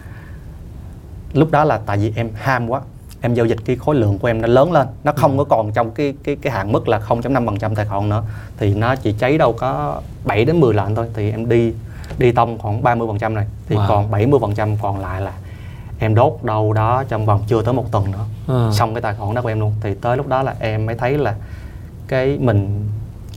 lúc 1.33 1.51
đó 1.51 1.65
là 1.65 1.81
tại 1.87 1.97
vì 1.99 2.13
em 2.17 2.31
ham 2.35 2.69
quá 2.69 2.81
em 3.23 3.35
giao 3.35 3.47
dịch 3.47 3.59
cái 3.65 3.77
khối 3.77 3.95
lượng 3.95 4.19
của 4.19 4.29
em 4.29 4.41
nó 4.43 4.49
lớn 4.49 4.73
lên. 4.73 4.87
Nó 5.05 5.13
không 5.17 5.39
có 5.39 5.45
còn 5.45 5.73
trong 5.73 5.91
cái 5.91 6.15
cái 6.25 6.37
cái 6.37 6.53
hạn 6.53 6.73
mức 6.73 6.89
là 6.89 6.99
0.5% 6.99 7.75
tài 7.75 7.87
khoản 7.87 8.09
nữa. 8.09 8.23
Thì 8.59 8.75
nó 8.75 8.97
chỉ 8.97 9.13
cháy 9.13 9.39
đâu 9.39 9.53
có 9.53 10.01
7 10.25 10.45
đến 10.45 10.61
10 10.61 10.75
lệnh 10.75 10.95
thôi. 10.95 11.07
Thì 11.15 11.31
em 11.31 11.49
đi 11.49 11.73
đi 12.19 12.33
tông 12.33 12.59
khoảng 12.59 12.83
30% 12.83 13.35
này. 13.35 13.47
Thì 13.69 13.77
Wow. 13.77 13.89
còn 13.89 14.11
70% 14.11 14.77
còn 14.83 15.01
lại 15.01 15.21
là 15.21 15.33
em 15.99 16.15
đốt 16.15 16.39
đâu 16.43 16.73
đó 16.73 17.05
trong 17.09 17.27
vòng 17.27 17.43
chưa 17.49 17.63
tới 17.63 17.75
một 17.75 17.93
tuần 17.93 18.11
nữa. 18.11 18.25
À. 18.49 18.71
xong 18.73 18.95
cái 18.95 19.03
tài 19.03 19.15
khoản 19.15 19.35
đó 19.35 19.43
của 19.43 19.49
em 19.49 19.61
luôn. 19.61 19.75
Thì 19.81 19.95
tới 19.95 20.17
lúc 20.17 20.29
đó 20.29 20.43
là 20.43 20.55
em 20.61 20.87
mới 20.87 20.95
thấy 20.95 21.19
là 21.19 21.35
cái 22.09 22.39
mình 22.41 22.89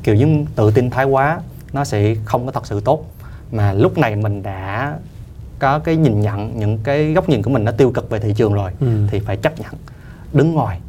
kiểu 0.03 0.15
như 0.15 0.45
tự 0.55 0.71
tin 0.71 0.89
thái 0.89 1.05
quá 1.05 1.39
nó 1.73 1.83
sẽ 1.83 2.15
không 2.25 2.45
có 2.45 2.51
thật 2.51 2.65
sự 2.67 2.79
tốt. 2.79 3.05
Mà 3.51 3.73
lúc 3.73 3.97
này 3.97 4.15
mình 4.15 4.43
đã 4.43 4.93
có 5.59 5.79
cái 5.79 5.95
nhìn 5.95 6.21
nhận 6.21 6.59
những 6.59 6.79
cái 6.83 7.13
góc 7.13 7.29
nhìn 7.29 7.41
của 7.43 7.49
mình 7.49 7.63
nó 7.63 7.71
tiêu 7.71 7.91
cực 7.91 8.09
về 8.09 8.19
thị 8.19 8.33
trường 8.35 8.53
rồi 8.53 8.71
Ừ. 8.79 8.87
thì 9.11 9.19
phải 9.19 9.37
chấp 9.37 9.59
nhận. 9.59 9.71
Đứng 10.33 10.53
ngoài 10.53 10.79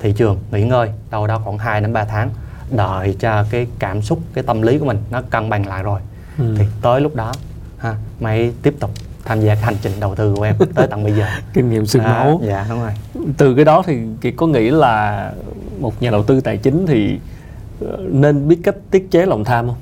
thị 0.00 0.12
trường 0.12 0.38
nghỉ 0.52 0.62
ngơi 0.62 0.90
đâu 1.10 1.26
đó 1.26 1.40
khoảng 1.44 1.58
2 1.58 1.80
đến 1.80 1.92
3 1.92 2.04
tháng 2.04 2.30
đợi 2.70 3.16
cho 3.20 3.44
cái 3.50 3.66
cảm 3.78 4.02
xúc 4.02 4.18
cái 4.34 4.44
tâm 4.46 4.62
lý 4.62 4.78
của 4.78 4.84
mình 4.84 4.98
nó 5.10 5.22
cân 5.22 5.50
bằng 5.50 5.66
lại 5.66 5.82
rồi. 5.82 6.00
Ừ. 6.38 6.54
thì 6.58 6.64
tới 6.82 7.00
lúc 7.00 7.14
đó 7.16 7.32
ha 7.78 7.94
mới 8.20 8.52
tiếp 8.62 8.74
tục 8.80 8.90
tham 9.24 9.40
gia 9.40 9.54
hành 9.54 9.74
trình 9.82 9.92
đầu 10.00 10.14
tư 10.14 10.34
của 10.36 10.42
em 10.42 10.54
tới 10.74 10.86
tận 10.90 11.04
bây 11.04 11.12
giờ. 11.12 11.26
Kinh 11.52 11.70
nghiệm 11.70 11.86
xương 11.86 12.02
À, 12.02 12.12
máu. 12.12 12.40
dạ 12.44 12.66
đúng 12.70 12.80
rồi. 12.80 12.90
Từ 13.36 13.54
cái 13.54 13.64
đó 13.64 13.82
thì 13.86 13.98
Kiệt 14.20 14.34
có 14.36 14.46
nghĩ 14.46 14.70
là 14.70 15.32
một 15.80 16.02
nhà 16.02 16.10
đầu 16.10 16.22
tư 16.22 16.40
tài 16.40 16.56
chính 16.56 16.86
thì 16.86 17.18
ờ, 17.80 17.98
nên 18.10 18.48
biết 18.48 18.58
cách 18.64 18.74
tiết 18.90 19.10
chế 19.10 19.26
lòng 19.26 19.44
tham 19.44 19.66
không? 19.66 19.76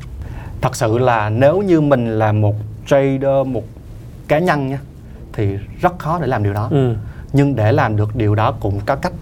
Thật 0.60 0.76
sự 0.76 0.98
là 0.98 1.30
nếu 1.30 1.62
như 1.62 1.80
mình 1.80 2.18
là 2.18 2.32
một 2.32 2.54
trader 2.86 3.46
một 3.46 3.62
cá 4.28 4.38
nhân 4.38 4.68
nha 4.68 4.78
thì 5.32 5.56
rất 5.80 5.98
khó 5.98 6.18
để 6.20 6.26
làm 6.26 6.42
điều 6.42 6.52
đó. 6.52 6.68
Ừ. 6.70 6.94
nhưng 7.32 7.56
để 7.56 7.72
làm 7.72 7.96
được 7.96 8.16
điều 8.16 8.34
đó 8.34 8.52
cũng 8.60 8.80
có 8.86 8.96
cách. 8.96 9.12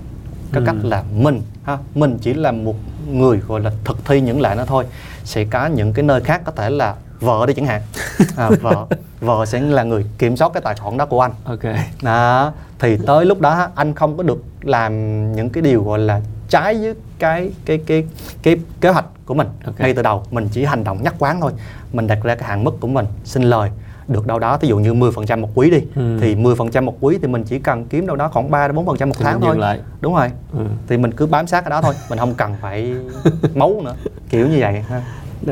Có 0.52 0.61
Ừ. 0.61 0.64
cách 0.66 0.76
là 0.82 1.02
mình 1.14 1.42
ha 1.64 1.78
mình 1.94 2.18
chỉ 2.20 2.34
là 2.34 2.52
một 2.52 2.75
người 3.11 3.38
gọi 3.38 3.61
là 3.61 3.70
thực 3.84 4.04
thi 4.04 4.20
những 4.20 4.40
lệ 4.40 4.54
nó 4.56 4.64
thôi. 4.64 4.84
Sẽ 5.25 5.44
có 5.44 5.66
những 5.66 5.92
cái 5.92 6.02
nơi 6.02 6.20
khác 6.20 6.40
có 6.44 6.52
thể 6.52 6.70
là 6.70 6.94
vợ 7.20 7.46
đi 7.46 7.54
chẳng 7.54 7.66
hạn. 7.66 7.82
À, 8.37 8.50
vợ 8.61 8.87
vợ 9.20 9.46
sẽ 9.46 9.61
là 9.61 9.82
người 9.82 10.06
kiểm 10.18 10.37
soát 10.37 10.50
cái 10.54 10.61
tài 10.64 10.75
khoản 10.75 10.96
đó 10.96 11.06
của 11.06 11.20
anh. 11.20 11.32
Ok. 11.44 11.61
Đó 12.02 12.52
thì 12.78 12.96
tới 13.06 13.25
lúc 13.26 13.40
đó 13.40 13.68
anh 13.75 13.94
không 13.94 14.16
có 14.16 14.23
được 14.23 14.44
làm 14.62 14.92
những 15.32 15.50
cái 15.50 15.62
điều 15.62 15.84
gọi 15.84 15.99
là 15.99 16.20
trái 16.49 16.75
với 16.75 16.94
cái 17.18 17.50
cái 17.64 17.78
cái 17.87 18.04
cái 18.42 18.56
kế 18.80 18.88
hoạch 18.90 19.06
của 19.26 19.34
mình. 19.34 19.49
Ok. 19.64 19.80
ngay 19.80 19.94
từ 19.94 20.02
đầu 20.02 20.25
mình 20.30 20.49
chỉ 20.52 20.64
hành 20.64 20.84
động 20.84 21.02
nhắc 21.02 21.14
quán 21.18 21.40
thôi. 21.40 21.52
Mình 21.92 22.06
đặt 22.06 22.18
ra 22.23 22.34
cái 22.34 22.49
hạn 22.49 22.64
mức 22.64 22.80
của 22.80 22.88
mình 22.88 23.06
xin 23.25 23.42
lời 23.42 23.70
được 24.08 24.26
đâu 24.26 24.38
đó 24.38 24.58
ví 24.61 24.68
dụ 24.68 24.78
như 24.78 24.94
10% 24.94 25.40
một 25.40 25.49
quý 25.54 25.70
đi 25.70 25.78
Ừ. 25.96 26.18
thì 26.20 26.34
10% 26.34 26.84
một 26.84 26.96
quý 27.00 27.18
thì 27.23 27.28
mình 27.28 27.44
chỉ 27.44 27.58
cần 27.58 27.84
kiếm 27.84 28.06
đâu 28.06 28.16
đó 28.16 28.28
khoảng 28.32 28.50
3 28.50 28.68
đến 28.68 28.76
4% 28.76 29.08
một 29.08 29.14
tháng 29.18 29.40
thôi. 29.40 29.56
lại. 29.58 29.80
Đúng 30.00 30.14
rồi. 30.14 30.30
Ừ. 30.52 30.58
thì 30.88 30.96
mình 30.96 31.12
cứ 31.12 31.26
bám 31.26 31.46
sát 31.46 31.61
cái 31.61 31.70
đó 31.70 31.82
thôi 31.82 31.94
mình 32.11 32.18
không 32.18 32.34
cần 32.34 32.54
phải 32.61 32.94
mấu 33.54 33.82
nữa 33.84 33.94
kiểu 34.30 34.49
như 34.49 34.56
vậy 34.61 34.80
ha. 34.88 35.02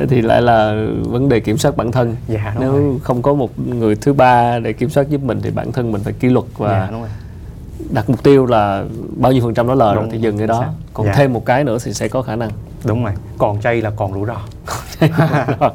Thì 0.08 0.22
lại 0.22 0.42
là 0.42 0.86
vấn 1.04 1.28
đề 1.28 1.40
kiểm 1.40 1.58
soát 1.58 1.76
bản 1.76 1.92
thân. 1.92 2.16
Dạ 2.28 2.52
đúng 2.54 2.60
nếu 2.64 2.72
rồi. 2.72 2.98
không 3.02 3.22
có 3.22 3.34
một 3.34 3.58
người 3.58 3.94
thứ 3.96 4.12
ba 4.12 4.58
để 4.58 4.72
kiểm 4.72 4.90
soát 4.90 5.08
giúp 5.08 5.22
mình 5.22 5.40
thì 5.42 5.50
bản 5.50 5.72
thân 5.72 5.92
mình 5.92 6.02
phải 6.04 6.12
kỷ 6.12 6.28
luật 6.28 6.44
và 6.58 6.68
dạ 6.70 6.88
đúng 6.90 7.00
rồi. 7.00 7.10
đặt 7.90 8.10
mục 8.10 8.22
tiêu 8.22 8.46
là 8.46 8.84
bao 9.16 9.32
nhiêu 9.32 9.42
phần 9.42 9.54
trăm 9.54 9.68
đó 9.68 9.74
lời 9.74 9.94
rồi 9.94 10.08
thì 10.12 10.18
dừng 10.18 10.38
cái 10.38 10.46
đó. 10.46 10.64
còn 10.94 11.06
Dạ. 11.06 11.12
thêm 11.16 11.32
một 11.32 11.46
cái 11.46 11.64
nữa 11.64 11.78
thì 11.84 11.92
sẽ 11.92 12.08
có 12.08 12.22
khả 12.22 12.36
năng. 12.36 12.50
Đúng 12.84 13.04
rồi. 13.04 13.12
Còn 13.38 13.60
chay 13.60 13.80
là 13.80 13.90
còn 13.90 14.12
rủi 14.14 14.26
ro 14.26 14.36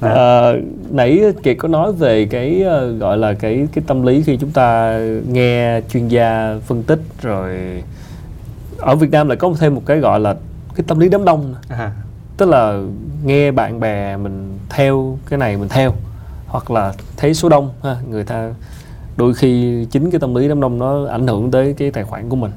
Ờ, 0.00 0.60
nãy 0.90 1.22
kiệt 1.42 1.56
có 1.58 1.68
nói 1.68 1.92
về 1.92 2.26
cái 2.26 2.62
ờ, 2.62 2.92
gọi 2.92 3.18
là 3.18 3.32
cái 3.32 3.68
cái 3.72 3.84
tâm 3.86 4.06
lý 4.06 4.22
khi 4.22 4.36
chúng 4.36 4.50
ta 4.50 5.00
nghe 5.32 5.80
chuyên 5.92 6.08
gia 6.08 6.56
phân 6.66 6.82
tích 6.82 7.00
rồi 7.22 7.82
ở 8.78 8.96
Việt 8.96 9.10
Nam 9.10 9.28
lại 9.28 9.36
có 9.36 9.54
thêm 9.58 9.74
một 9.74 9.82
cái 9.86 9.98
gọi 9.98 10.20
là 10.20 10.36
cái 10.74 10.84
tâm 10.86 10.98
lý 10.98 11.08
đám 11.08 11.24
đông 11.24 11.54
à, 11.68 11.92
tức 12.36 12.48
là 12.48 12.80
nghe 13.24 13.50
bạn 13.50 13.80
bè 13.80 14.16
mình 14.16 14.58
theo 14.68 15.18
cái 15.28 15.38
này 15.38 15.56
mình 15.56 15.68
theo 15.68 15.92
hoặc 16.46 16.70
là 16.70 16.92
thấy 17.16 17.34
số 17.34 17.48
đông 17.48 17.70
ha 17.82 17.96
người 18.10 18.24
ta 18.24 18.50
đôi 19.16 19.34
khi 19.34 19.84
chính 19.90 20.10
cái 20.10 20.20
tâm 20.20 20.34
lý 20.34 20.48
đám 20.48 20.60
đông 20.60 20.78
nó 20.78 21.06
ảnh 21.06 21.26
hưởng 21.26 21.50
tới 21.50 21.74
cái 21.78 21.90
tài 21.90 22.04
khoản 22.04 22.28
của 22.28 22.36
mình. 22.36 22.50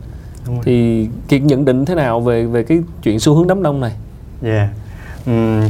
Thì 0.64 1.08
kiệt 1.28 1.42
nhận 1.42 1.66
định 1.66 1.86
thế 1.86 1.96
nào 1.96 2.20
về 2.20 2.46
về 2.46 2.64
cái 2.64 2.80
chuyện 3.04 3.20
xu 3.20 3.36
hướng 3.36 3.48
đám 3.48 3.64
đông 3.64 3.80
này? 3.80 3.92
Yeah. 4.44 4.70
Ừm, 5.26 5.70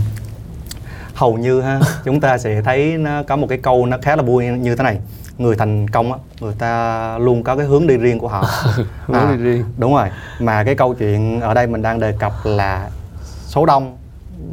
hầu 1.19 1.37
như 1.37 1.61
ha 1.61 1.79
chúng 2.05 2.19
ta 2.19 2.37
sẽ 2.37 2.61
thấy 2.61 2.97
nó 2.97 3.23
có 3.23 3.35
một 3.35 3.47
cái 3.49 3.57
câu 3.57 3.85
nó 3.85 3.97
khá 4.01 4.15
là 4.15 4.21
vui 4.21 4.45
như 4.45 4.75
thế 4.75 4.83
này. 4.83 4.97
Người 5.37 5.55
thành 5.55 5.87
công 5.87 6.11
á 6.13 6.19
người 6.41 6.53
ta 6.59 7.17
luôn 7.17 7.43
có 7.43 7.55
cái 7.55 7.65
hướng 7.65 7.87
đi 7.87 7.97
riêng 7.97 8.19
của 8.19 8.27
họ. 8.27 8.45
Hướng 9.05 9.17
À, 9.17 9.31
đi 9.31 9.43
riêng. 9.43 9.63
đúng 9.77 9.95
rồi. 9.95 10.07
Mà 10.39 10.63
cái 10.63 10.75
câu 10.75 10.93
chuyện 10.93 11.41
ở 11.41 11.53
đây 11.53 11.67
mình 11.67 11.81
đang 11.81 11.99
đề 11.99 12.11
cập 12.19 12.31
là 12.43 12.89
số 13.45 13.65
đông 13.65 13.97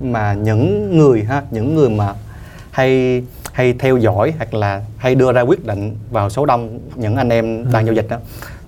mà 0.03 0.33
những 0.35 0.97
người 0.99 1.25
ha 1.25 1.43
những 1.51 1.75
người 1.75 1.89
mà 1.89 2.15
hay 2.71 3.23
hay 3.53 3.73
theo 3.79 3.97
dõi 3.97 4.33
hoặc 4.37 4.55
là 4.55 4.83
hay 4.97 5.15
đưa 5.15 5.33
ra 5.33 5.41
quyết 5.41 5.67
định 5.67 5.97
vào 6.11 6.31
số 6.31 6.47
đông 6.47 6.79
những 6.95 7.17
anh 7.17 7.29
em 7.29 7.73
đang 7.73 7.87
giao 7.87 7.95
dịch 7.95 8.07
đó 8.09 8.17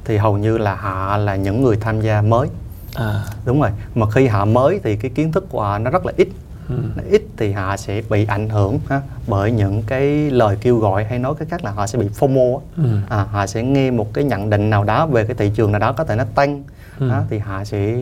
thì 0.05 0.17
hầu 0.17 0.39
như 0.39 0.59
là 0.59 0.75
họ 0.75 1.17
là 1.17 1.37
những 1.37 1.63
người 1.65 1.77
tham 1.81 2.01
gia 2.01 2.23
mới. 2.23 2.49
À. 2.95 3.23
Đúng 3.45 3.61
rồi. 3.61 3.71
Mà 3.95 4.11
khi 4.11 4.27
họ 4.27 4.45
mới 4.45 4.81
thì 4.85 4.97
cái 4.97 5.11
kiến 5.15 5.33
thức 5.33 5.47
của 5.51 5.63
họ 5.63 5.79
nó 5.79 5.91
rất 5.91 6.07
là 6.07 6.13
ít. 6.17 6.29
ừ. 6.29 6.48
Nó 6.69 7.03
ít 7.11 7.23
thì 7.37 7.53
họ 7.53 7.77
sẽ 7.77 8.03
bị 8.11 8.25
ảnh 8.25 8.49
hưởng 8.49 8.79
ha, 8.89 9.01
bởi 9.27 9.53
những 9.53 9.83
cái 9.87 10.31
lời 10.31 10.57
kêu 10.61 10.79
gọi 10.79 11.05
hay 11.05 11.19
nói 11.19 11.35
cái 11.39 11.49
khác 11.51 11.65
là 11.65 11.71
họ 11.71 11.87
sẽ 11.87 11.99
bị 11.99 12.09
FOMO. 12.19 12.61
Ừ. 12.77 12.85
à, 13.09 13.27
họ 13.31 13.47
sẽ 13.47 13.63
nghe 13.63 13.91
một 13.91 14.15
cái 14.15 14.25
nhận 14.25 14.51
định 14.51 14.71
nào 14.71 14.85
đó 14.85 15.07
về 15.07 15.25
cái 15.25 15.37
thị 15.37 15.51
trường 15.55 15.73
nào 15.73 15.79
đó 15.79 15.93
có 15.93 16.05
thể 16.05 16.17
nó 16.17 16.25
tăng 16.35 16.63
Ừ. 16.99 17.09
đó, 17.11 17.23
thì 17.31 17.39
họ 17.39 17.65
sẽ 17.65 17.97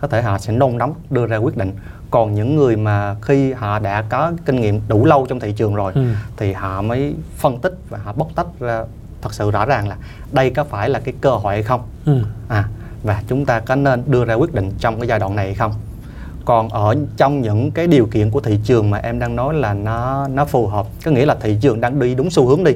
có 0.00 0.08
thể 0.08 0.22
họ 0.22 0.38
sẽ 0.38 0.52
nôn 0.52 0.78
nóng 0.78 0.94
đưa 1.10 1.26
ra 1.26 1.36
quyết 1.36 1.56
định 1.56 1.72
còn 2.10 2.34
những 2.34 2.56
người 2.56 2.76
mà 2.76 3.16
khi 3.22 3.52
họ 3.52 3.78
đã 3.78 4.02
có 4.08 4.32
kinh 4.46 4.60
nghiệm 4.60 4.80
đủ 4.88 5.04
lâu 5.04 5.26
trong 5.28 5.40
thị 5.40 5.52
trường 5.52 5.74
rồi 5.74 5.92
Ừ. 5.94 6.02
thì 6.36 6.52
họ 6.52 6.82
mới 6.82 7.14
phân 7.36 7.58
tích 7.58 7.74
và 7.90 7.98
họ 8.04 8.12
bóc 8.12 8.28
tách 8.34 8.46
ra 8.60 8.84
thật 9.22 9.34
sự 9.34 9.50
rõ 9.50 9.64
ràng 9.66 9.88
là 9.88 9.96
đây 10.32 10.50
có 10.50 10.64
phải 10.64 10.88
là 10.88 11.00
cái 11.04 11.14
cơ 11.20 11.30
hội 11.30 11.52
hay 11.54 11.62
không 11.62 11.80
Ừ. 12.04 12.22
à 12.48 12.64
và 13.02 13.22
chúng 13.28 13.44
ta 13.46 13.60
có 13.60 13.74
nên 13.76 14.02
đưa 14.06 14.24
ra 14.24 14.34
quyết 14.34 14.54
định 14.54 14.72
trong 14.78 14.98
cái 15.00 15.08
giai 15.08 15.18
đoạn 15.18 15.36
này 15.36 15.46
hay 15.46 15.54
không 15.54 15.72
còn 16.44 16.68
ở 16.68 16.96
trong 17.16 17.40
những 17.40 17.70
cái 17.70 17.86
điều 17.86 18.06
kiện 18.06 18.30
của 18.30 18.40
thị 18.40 18.58
trường 18.64 18.90
mà 18.90 18.98
em 18.98 19.18
đang 19.18 19.36
nói 19.36 19.54
là 19.54 19.74
nó 19.74 20.28
nó 20.28 20.44
phù 20.44 20.66
hợp 20.66 20.86
có 21.04 21.10
nghĩa 21.10 21.26
là 21.26 21.34
thị 21.40 21.56
trường 21.60 21.80
đang 21.80 21.98
đi 22.00 22.14
đúng 22.14 22.30
xu 22.30 22.46
hướng 22.46 22.64
đi 22.64 22.72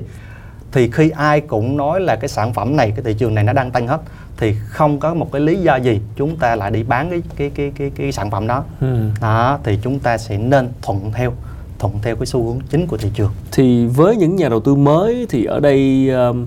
thì 0.72 0.90
khi 0.90 1.10
ai 1.10 1.40
cũng 1.40 1.76
nói 1.76 2.00
là 2.00 2.16
cái 2.16 2.28
sản 2.28 2.52
phẩm 2.52 2.76
này 2.76 2.90
cái 2.96 3.04
thị 3.04 3.14
trường 3.18 3.34
này 3.34 3.44
nó 3.44 3.52
đang 3.52 3.70
tăng 3.70 3.86
hết 3.88 4.00
thì 4.36 4.54
không 4.66 5.00
có 5.00 5.14
một 5.14 5.32
cái 5.32 5.40
lý 5.40 5.56
do 5.56 5.76
gì 5.76 6.00
chúng 6.16 6.36
ta 6.36 6.56
lại 6.56 6.70
đi 6.70 6.82
bán 6.82 7.10
cái 7.10 7.22
cái 7.36 7.50
cái 7.54 7.72
cái, 7.78 7.90
cái 7.96 8.12
sản 8.12 8.30
phẩm 8.30 8.46
đó 8.46 8.64
Ừ. 8.80 9.08
đó 9.20 9.58
thì 9.64 9.78
chúng 9.82 9.98
ta 9.98 10.18
sẽ 10.18 10.38
nên 10.38 10.68
thuận 10.82 11.12
theo 11.14 11.32
thuận 11.78 11.92
theo 12.02 12.16
cái 12.16 12.26
xu 12.26 12.44
hướng 12.44 12.58
chính 12.70 12.86
của 12.86 12.96
thị 12.96 13.10
trường 13.14 13.30
thì 13.52 13.86
với 13.86 14.16
những 14.16 14.36
nhà 14.36 14.48
đầu 14.48 14.60
tư 14.60 14.74
mới 14.74 15.26
thì 15.30 15.44
ở 15.44 15.60
đây 15.60 16.08
um, 16.10 16.46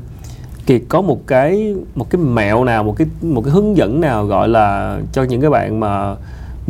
kiệt 0.66 0.82
có 0.90 1.02
một 1.02 1.28
cái 1.28 1.76
một 1.96 2.10
cái 2.10 2.22
mẹo 2.22 2.64
nào 2.64 2.84
một 2.84 2.96
cái 2.98 3.08
một 3.22 3.42
cái 3.46 3.52
hướng 3.54 3.78
dẫn 3.78 4.02
nào 4.02 4.26
gọi 4.26 4.48
là 4.50 4.98
cho 5.12 5.24
những 5.24 5.42
cái 5.42 5.50
bạn 5.50 5.80
mà 5.80 6.16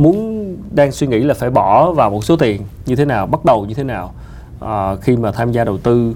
muốn 0.00 0.56
đang 0.70 0.92
suy 0.92 1.06
nghĩ 1.06 1.18
là 1.18 1.34
phải 1.34 1.50
bỏ 1.50 1.92
vào 1.92 2.10
một 2.10 2.24
số 2.24 2.36
tiền 2.36 2.62
như 2.86 2.96
thế 2.96 3.04
nào 3.04 3.26
bắt 3.26 3.44
đầu 3.44 3.64
như 3.68 3.74
thế 3.74 3.84
nào 3.84 4.12
à, 4.60 4.96
khi 5.00 5.16
mà 5.16 5.32
tham 5.32 5.52
gia 5.52 5.64
đầu 5.64 5.78
tư 5.78 6.14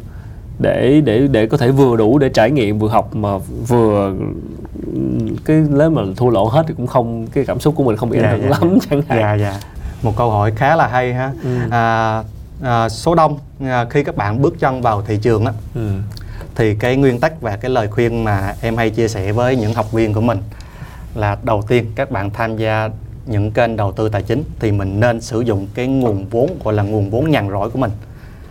để 0.59 1.01
để 1.05 1.27
để 1.31 1.47
có 1.47 1.57
thể 1.57 1.71
vừa 1.71 1.97
đủ 1.97 2.19
để 2.19 2.29
trải 2.29 2.51
nghiệm 2.51 2.79
vừa 2.79 2.89
học 2.89 3.15
mà 3.17 3.39
vừa 3.69 4.13
cái 5.45 5.63
nếu 5.71 5.91
mà 5.91 6.03
thua 6.17 6.29
lỗ 6.31 6.49
hết 6.49 6.65
thì 6.69 6.75
cũng 6.77 6.87
không 6.87 7.27
cái 7.27 7.45
cảm 7.47 7.61
xúc 7.61 7.75
của 7.77 7.85
mình 7.85 7.97
không 7.97 8.11
bị 8.11 8.19
ảnh 8.19 8.23
Dạ, 8.23 8.31
hưởng 8.31 8.43
dạ, 8.43 8.49
lắm 8.61 8.79
chẳng 8.91 9.03
hạn 9.09 9.19
dạ 9.21 9.35
dạ 9.35 9.61
một 10.03 10.13
câu 10.17 10.31
hỏi 10.31 10.53
khá 10.57 10.77
là 10.77 10.87
hay 10.87 11.15
ha 11.15 11.33
Ừ. 11.43 11.59
à, 11.71 12.23
à, 12.63 12.89
số 12.89 13.15
đông 13.15 13.39
à, 13.61 13.87
khi 13.91 14.05
các 14.05 14.17
bạn 14.17 14.43
bước 14.43 14.55
chân 14.61 14.83
vào 14.83 15.03
thị 15.03 15.19
trường 15.23 15.45
á 15.47 15.53
ừ. 15.75 15.91
thì 16.55 16.75
cái 16.75 16.97
nguyên 16.97 17.21
tắc 17.21 17.41
và 17.41 17.57
cái 17.57 17.71
lời 17.71 17.89
khuyên 17.89 18.25
mà 18.25 18.55
em 18.61 18.77
hay 18.77 18.91
chia 18.91 19.09
sẻ 19.09 19.33
với 19.33 19.57
những 19.57 19.75
học 19.75 19.93
viên 19.93 20.13
của 20.15 20.21
mình 20.21 20.39
là 21.15 21.37
đầu 21.43 21.63
tiên 21.69 21.87
các 21.95 22.11
bạn 22.11 22.31
tham 22.31 22.57
gia 22.57 22.89
những 23.27 23.51
kênh 23.51 23.77
đầu 23.77 23.93
tư 23.93 24.09
tài 24.09 24.23
chính 24.23 24.43
thì 24.61 24.73
mình 24.73 25.01
nên 25.01 25.21
sử 25.21 25.41
dụng 25.41 25.67
cái 25.75 25.87
nguồn 25.87 26.27
vốn 26.31 26.51
gọi 26.65 26.75
là 26.75 26.83
nguồn 26.83 27.11
vốn 27.11 27.31
nhàn 27.31 27.51
rỗi 27.51 27.71
của 27.71 27.79
mình 27.79 27.91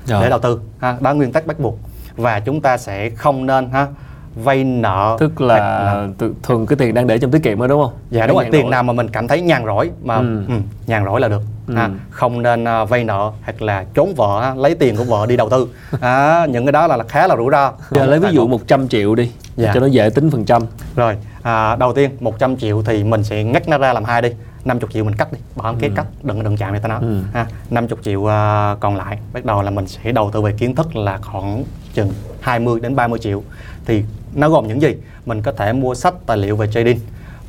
Rồi. 0.06 0.24
để 0.24 0.30
đầu 0.30 0.40
tư 0.40 0.60
ha 0.80 0.92
đó 0.92 0.98
là 1.10 1.14
nguyên 1.14 1.32
tắc 1.32 1.48
bắt 1.48 1.60
buộc 1.60 1.78
và 2.16 2.40
chúng 2.40 2.62
ta 2.62 2.78
sẽ 2.78 3.10
không 3.10 3.46
nên 3.46 3.70
ha 3.70 3.88
vay 4.36 4.64
nợ 4.64 5.18
tức 5.20 5.42
là 5.42 6.08
tự- 6.18 6.34
thường 6.44 6.66
cái 6.66 6.78
tiền 6.78 6.94
đang 6.94 7.08
để 7.08 7.18
trong 7.20 7.32
tiết 7.32 7.44
kiệm 7.44 7.60
đó 7.60 7.68
đúng 7.68 7.84
không 7.84 7.94
dạ 8.12 8.28
đúng 8.28 8.38
rồi 8.38 8.48
tiền 8.52 8.70
nào 8.70 8.84
mà 8.84 8.94
mình 8.94 9.08
cảm 9.10 9.28
thấy 9.28 9.42
nhàn 9.42 9.66
rỗi 9.66 9.92
mà 10.04 10.16
Ừ. 10.16 10.44
ừ, 10.48 10.54
nhàn 10.88 11.06
rỗi 11.06 11.22
là 11.22 11.28
được 11.28 11.42
ha. 11.76 11.86
Ừ. 11.86 11.92
không 12.10 12.42
nên 12.42 12.68
à, 12.68 12.86
vay 12.86 13.04
nợ 13.04 13.32
hoặc 13.44 13.62
là 13.62 13.86
trốn 13.94 14.14
vợ 14.16 14.42
ha, 14.42 14.56
lấy 14.56 14.76
tiền 14.76 14.96
của 14.98 15.04
vợ 15.04 15.26
đi 15.26 15.38
đầu 15.38 15.50
tư 15.50 15.68
à, 16.02 16.46
những 16.46 16.66
cái 16.66 16.72
đó 16.72 16.88
là, 16.88 16.98
là 16.98 17.04
khá 17.04 17.28
là 17.28 17.36
rủi 17.36 17.52
ro 17.52 17.72
Giờ 17.92 18.06
lấy 18.06 18.20
ví 18.20 18.30
dụ 18.32 18.42
không- 18.42 18.50
100 18.52 18.88
triệu 18.88 19.16
đi 19.16 19.32
Dạ. 19.56 19.72
cho 19.74 19.80
nó 19.80 19.86
dễ 19.88 20.10
tính 20.10 20.32
phần 20.32 20.46
trăm 20.46 20.62
rồi 20.96 21.16
à, 21.42 21.76
đầu 21.76 21.94
tiên 21.94 22.10
100 22.20 22.58
triệu 22.58 22.82
thì 22.86 23.04
mình 23.04 23.24
sẽ 23.24 23.44
ngắt 23.44 23.68
nó 23.70 23.78
ra 23.78 23.94
làm 23.94 24.04
hai 24.04 24.22
đi 24.22 24.30
50 24.66 24.90
triệu 24.94 25.04
mình 25.04 25.16
cắt 25.16 25.34
đi 25.34 25.40
bỏ 25.56 25.74
cái 25.80 25.92
cắt 25.96 26.06
đừng 26.24 26.44
đừng 26.44 26.58
chạm 26.58 26.72
này 26.72 26.82
ta 26.82 26.88
nói. 26.88 27.00
Ừ. 27.02 27.20
ha 27.34 27.46
50 27.70 27.98
triệu 28.04 28.30
à, 28.32 28.76
còn 28.80 28.96
lại 28.96 29.18
bắt 29.34 29.46
đầu 29.46 29.62
là 29.62 29.72
mình 29.72 29.88
sẽ 29.88 30.12
đầu 30.12 30.32
tư 30.32 30.42
về 30.42 30.52
kiến 30.58 30.76
thức 30.76 30.96
là 30.96 31.18
khoảng 31.18 31.64
chừng 31.94 32.10
20 32.42 32.80
đến 32.80 32.96
30 32.96 33.20
triệu. 33.20 33.44
Thì 33.86 34.04
nó 34.36 34.50
gồm 34.50 34.68
những 34.68 34.82
gì? 34.82 34.96
Mình 35.26 35.42
có 35.42 35.52
thể 35.52 35.74
mua 35.74 35.96
sách 35.96 36.14
tài 36.26 36.38
liệu 36.38 36.56
về 36.56 36.68
trading. 36.68 37.00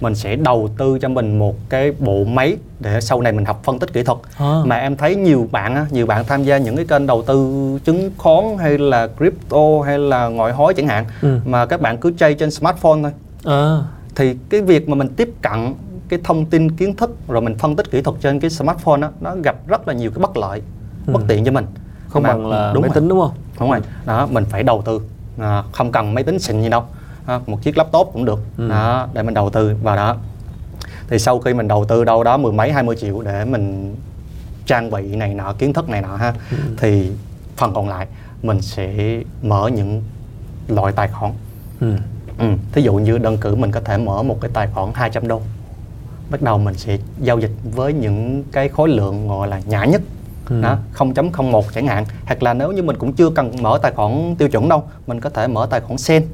Mình 0.01 0.15
sẽ 0.15 0.37
đầu 0.37 0.69
tư 0.79 0.99
cho 0.99 1.09
mình 1.09 1.39
một 1.39 1.57
cái 1.69 1.93
bộ 1.99 2.25
máy 2.25 2.57
để 2.81 3.01
sau 3.01 3.21
này 3.21 3.33
mình 3.33 3.45
học 3.45 3.61
phân 3.65 3.79
tích 3.79 3.93
kỹ 3.93 4.03
thuật. 4.03 4.19
À. 4.39 4.55
mà 4.65 4.77
em 4.77 4.97
thấy 4.97 5.17
nhiều 5.17 5.49
bạn 5.53 5.87
nhiều 5.91 6.07
bạn 6.07 6.25
tham 6.25 6.43
gia 6.45 6.59
những 6.59 6.77
cái 6.77 6.85
kênh 6.87 7.07
đầu 7.07 7.23
tư 7.23 7.53
chứng 7.85 8.11
khoán 8.19 8.59
hay 8.59 8.79
là 8.79 9.09
crypto 9.19 9.59
hay 9.87 9.99
là 9.99 10.29
ngoại 10.29 10.53
hối 10.53 10.75
chẳng 10.75 10.89
hạn 10.89 11.05
Ừ. 11.23 11.39
mà 11.45 11.67
các 11.67 11.81
bạn 11.81 11.99
cứ 11.99 12.13
chơi 12.19 12.35
trên 12.35 12.51
smartphone 12.51 12.99
thôi. 13.03 13.13
À, 13.45 13.77
thì 14.17 14.37
cái 14.51 14.61
việc 14.61 14.89
mà 14.89 14.95
mình 14.95 15.09
tiếp 15.17 15.31
cận 15.43 15.75
cái 16.17 16.21
thông 16.25 16.45
tin 16.47 16.71
kiến 16.71 16.97
thức 16.97 17.17
rồi 17.29 17.43
mình 17.43 17.59
phân 17.59 17.77
tích 17.77 17.91
kỹ 17.91 18.03
thuật 18.03 18.17
trên 18.21 18.41
cái 18.41 18.51
smartphone 18.51 19.01
đó 19.01 19.11
nó 19.21 19.35
gặp 19.43 19.57
rất 19.67 19.89
là 19.89 19.95
nhiều 19.95 20.11
cái 20.11 20.23
bất 20.23 20.37
lợi 20.37 20.63
bất 21.07 21.21
Ừ. 21.21 21.25
tiện 21.29 21.45
cho 21.45 21.53
mình 21.53 21.67
không 22.09 22.23
Mà- 22.23 22.29
bằng 22.29 22.47
là 22.51 22.71
đúng 22.75 22.83
máy 22.83 22.89
rồi. 22.89 22.95
tính 22.95 23.09
đúng 23.09 23.21
không 23.21 23.31
đúng 23.61 23.71
rồi 23.71 23.81
đó 24.07 24.27
mình 24.31 24.45
phải 24.51 24.63
đầu 24.63 24.83
tư 24.83 25.01
à, 25.39 25.63
không 25.73 25.93
cần 25.93 26.15
máy 26.15 26.25
tính 26.25 26.39
xịn 26.39 26.63
gì 26.63 26.69
đâu 26.69 26.83
à, 27.27 27.41
một 27.47 27.63
chiếc 27.63 27.79
laptop 27.79 28.11
cũng 28.13 28.25
được 28.25 28.41
Ừ. 28.59 28.69
đó 28.69 29.09
để 29.15 29.23
mình 29.23 29.35
đầu 29.35 29.51
tư 29.51 29.77
vào 29.83 29.97
đó 29.97 30.17
thì 31.09 31.19
sau 31.19 31.39
khi 31.39 31.55
mình 31.55 31.69
đầu 31.69 31.85
tư 31.85 32.05
đâu 32.05 32.25
đó 32.25 32.37
mười 32.37 32.53
mấy 32.53 32.73
hai 32.73 32.83
mươi 32.83 32.97
triệu 32.97 33.23
để 33.23 33.45
mình 33.45 33.97
trang 34.67 34.91
bị 34.91 35.17
này 35.17 35.35
nọ 35.35 35.53
kiến 35.53 35.73
thức 35.73 35.89
này 35.89 36.03
nọ 36.03 36.17
ha 36.17 36.35
Ừ. 36.51 36.57
thì 36.79 37.11
phần 37.57 37.75
còn 37.75 37.89
lại 37.89 38.07
mình 38.43 38.61
sẽ 38.63 38.95
mở 39.43 39.71
những 39.75 40.03
loại 40.69 40.93
tài 40.97 41.09
khoản 41.09 41.33
ừ. 41.81 41.97
Ừ, 42.39 42.47
thí 42.73 42.83
dụ 42.83 42.95
như 42.95 43.19
đơn 43.19 43.37
cử 43.39 43.55
mình 43.55 43.73
có 43.73 43.81
thể 43.81 43.97
mở 43.99 44.23
một 44.23 44.39
cái 44.41 44.51
tài 44.55 44.67
khoản 44.75 44.89
200 44.95 45.29
đô 45.29 45.41
bắt 46.31 46.43
đầu 46.43 46.59
mình 46.59 46.75
sẽ 46.75 46.99
giao 47.21 47.39
dịch 47.39 47.51
với 47.75 47.93
những 47.93 48.45
cái 48.53 48.69
khối 48.69 48.89
lượng 48.89 49.29
gọi 49.29 49.49
là 49.49 49.61
nhỏ 49.67 49.85
nhất. 49.85 50.03
Ừ. 50.49 50.63
đó 50.63 50.77
0.01 50.95 51.63
chẳng 51.75 51.87
hạn. 51.87 52.05
Hoặc 52.27 52.43
là 52.43 52.55
nếu 52.55 52.73
như 52.73 52.83
mình 52.83 52.97
cũng 52.99 53.13
chưa 53.13 53.31
cần 53.31 53.51
mở 53.63 53.79
tài 53.83 53.93
khoản 53.93 54.35
tiêu 54.39 54.49
chuẩn 54.49 54.69
đâu 54.69 54.83
mình 55.07 55.21
có 55.21 55.31
thể 55.31 55.47
mở 55.47 55.67
tài 55.71 55.81
khoản 55.81 55.99
sen. 55.99 56.25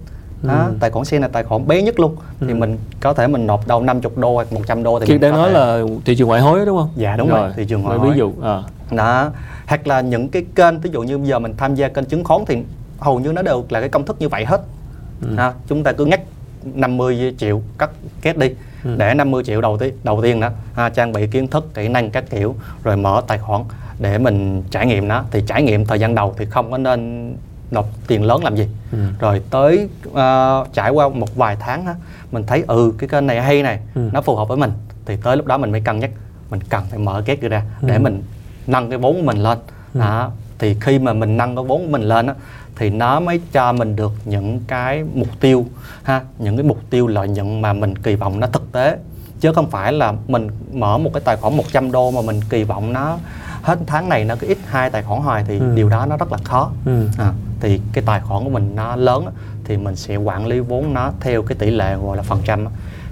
Đó, 0.43 0.69
tài 0.81 0.91
khoản 0.91 1.05
sen 1.05 1.23
là 1.23 1.29
tài 1.29 1.45
khoản 1.45 1.67
bé 1.69 1.83
nhất 1.83 2.01
luôn. 2.01 2.17
Thì 2.41 2.55
mình 2.55 2.79
có 3.01 3.13
thể 3.13 3.27
mình 3.27 3.47
nộp 3.47 3.69
đâu 3.69 3.83
50 3.83 4.13
đô 4.17 4.35
hoặc 4.35 4.53
100 4.53 4.83
đô 4.83 5.01
thì 5.01 5.07
Kiệt 5.07 5.15
mình 5.15 5.21
đang 5.21 5.33
nói 5.33 5.49
thể- 5.49 5.55
là 5.55 5.83
thị 6.05 6.15
trường 6.17 6.29
ngoại 6.29 6.41
hối 6.41 6.59
đó 6.59 6.65
đúng 6.65 6.79
không? 6.79 6.89
Dạ, 6.97 7.17
đúng 7.17 7.29
rồi, 7.29 7.53
thị 7.57 7.65
trường 7.69 7.83
ngoại 7.83 7.99
hối. 7.99 8.11
Ví 8.11 8.19
dụ, 8.19 8.33
à, 8.43 8.63
đó 8.91 9.31
hoặc 9.67 9.87
là 9.87 10.01
những 10.01 10.29
cái 10.29 10.45
kênh 10.55 10.81
ví 10.81 10.91
dụ 10.93 11.03
như 11.03 11.19
bây 11.19 11.27
giờ 11.29 11.39
mình 11.39 11.55
tham 11.57 11.75
gia 11.75 11.89
kênh 11.89 12.05
chứng 12.05 12.25
khoán 12.25 12.41
thì 12.47 12.57
hầu 12.99 13.21
như 13.21 13.33
nó 13.33 13.43
đều 13.43 13.65
là 13.69 13.81
cái 13.81 13.89
công 13.89 14.05
thức 14.05 14.17
như 14.21 14.29
vậy 14.29 14.45
hết. 14.45 14.61
Ha, 15.37 15.53
chúng 15.69 15.83
ta 15.85 15.93
cứ 15.93 16.05
ngắt 16.05 16.21
50 16.65 17.35
triệu 17.39 17.63
cắt 17.79 17.91
kết 18.23 18.39
đi 18.39 18.51
để 18.85 19.15
50 19.15 19.45
triệu 19.45 19.61
đầu 19.61 19.79
tiên 19.79 19.95
đầu 20.05 20.23
tiên 20.23 20.41
đó 20.41 20.49
ha, 20.75 20.89
trang 20.89 21.13
bị 21.13 21.27
kiến 21.27 21.49
thức 21.49 21.75
kỹ 21.75 21.89
năng 21.89 22.11
các 22.11 22.25
kiểu 22.31 22.55
rồi 22.85 22.97
mở 22.97 23.23
tài 23.27 23.39
khoản 23.39 23.63
để 23.99 24.19
mình 24.19 24.63
trải 24.71 24.87
nghiệm 24.87 25.09
nó. 25.09 25.25
Thì 25.31 25.43
trải 25.47 25.63
nghiệm 25.63 25.87
thời 25.87 26.01
gian 26.01 26.15
đầu 26.15 26.35
thì 26.39 26.45
không 26.47 26.71
có 26.71 26.79
nên 26.79 27.33
nộp 27.71 27.87
tiền 28.07 28.25
lớn 28.25 28.45
làm 28.45 28.57
gì. 28.57 28.69
Rồi 29.19 29.43
tới 29.51 29.89
ờ, 30.15 30.65
trải 30.73 30.91
qua 30.91 31.09
một 31.09 31.37
vài 31.37 31.57
tháng 31.61 31.87
á 31.87 31.95
mình 32.33 32.45
thấy 32.47 32.65
ừ 32.67 32.93
cái 32.99 33.09
kênh 33.09 33.27
này 33.27 33.43
hay 33.43 33.63
này 33.63 33.81
nó 33.95 34.23
phù 34.23 34.37
hợp 34.37 34.49
với 34.49 34.57
mình. 34.57 34.73
Thì 35.07 35.17
tới 35.23 35.37
lúc 35.37 35.47
đó 35.47 35.59
mình 35.59 35.73
mới 35.73 35.81
cân 35.81 35.99
nhắc 35.99 36.11
mình 36.51 36.61
cần 36.69 36.85
phải 36.91 36.99
mở 36.99 37.23
kết 37.27 37.41
ra 37.41 37.63
để 37.81 37.99
mình 37.99 38.23
nâng 38.67 38.91
cái 38.91 38.99
vốn 38.99 39.17
của 39.17 39.23
mình 39.23 39.39
lên. 39.39 39.59
Đó 39.95 40.31
thì 40.61 40.76
khi 40.81 40.99
mà 40.99 41.12
mình 41.12 41.37
nâng 41.37 41.57
cái 41.57 41.64
vốn 41.64 41.83
của 41.87 41.90
mình 41.93 42.02
lên 42.02 42.26
á 42.26 42.35
thì 42.76 42.90
nó 42.90 43.21
mới 43.21 43.40
cho 43.52 43.73
mình 43.73 43.97
được 43.97 44.12
những 44.25 44.61
cái 44.67 45.05
mục 45.14 45.29
tiêu 45.40 45.67
ha 46.02 46.21
những 46.38 46.57
cái 46.57 46.64
mục 46.64 46.79
tiêu 46.90 47.07
lợi 47.07 47.29
nhuận 47.29 47.62
mà 47.62 47.73
mình 47.73 47.97
kỳ 47.99 48.14
vọng 48.14 48.40
nó 48.40 48.47
thực 48.47 48.73
tế 48.73 48.97
chứ 49.40 49.52
không 49.52 49.71
phải 49.71 49.93
là 49.93 50.12
mình 50.29 50.49
mở 50.73 50.99
một 50.99 51.11
cái 51.14 51.23
tài 51.25 51.37
khoản 51.37 51.57
100 51.57 51.93
đô 51.93 52.11
mà 52.11 52.21
mình 52.23 52.40
kỳ 52.50 52.64
vọng 52.64 52.93
nó 52.93 53.19
hết 53.62 53.79
tháng 53.87 54.09
này 54.09 54.25
nó 54.25 54.37
cứ 54.37 54.47
ít 54.47 54.59
hai 54.67 54.90
tài 54.90 55.02
khoản 55.02 55.21
hoài 55.21 55.45
thì 55.49 55.59
Ừ. 55.59 55.73
điều 55.75 55.88
đó 55.88 56.07
nó 56.07 56.17
rất 56.17 56.33
là 56.33 56.38
khó 56.45 56.71
Ừ. 56.87 57.09
à, 57.19 57.33
thì 57.61 57.81
cái 57.93 58.05
tài 58.07 58.21
khoản 58.21 58.45
của 58.45 58.50
mình 58.50 58.73
nó 58.75 58.97
lớn 58.97 59.26
thì 59.64 59.76
mình 59.76 59.97
sẽ 59.97 60.17
quản 60.17 60.47
lý 60.47 60.61
vốn 60.61 60.95
nó 60.95 61.12
theo 61.21 61.43
cái 61.43 61.57
tỷ 61.59 61.71
lệ 61.71 61.97
gọi 61.97 62.17
là 62.17 62.23
phần 62.23 62.40
trăm 62.45 62.64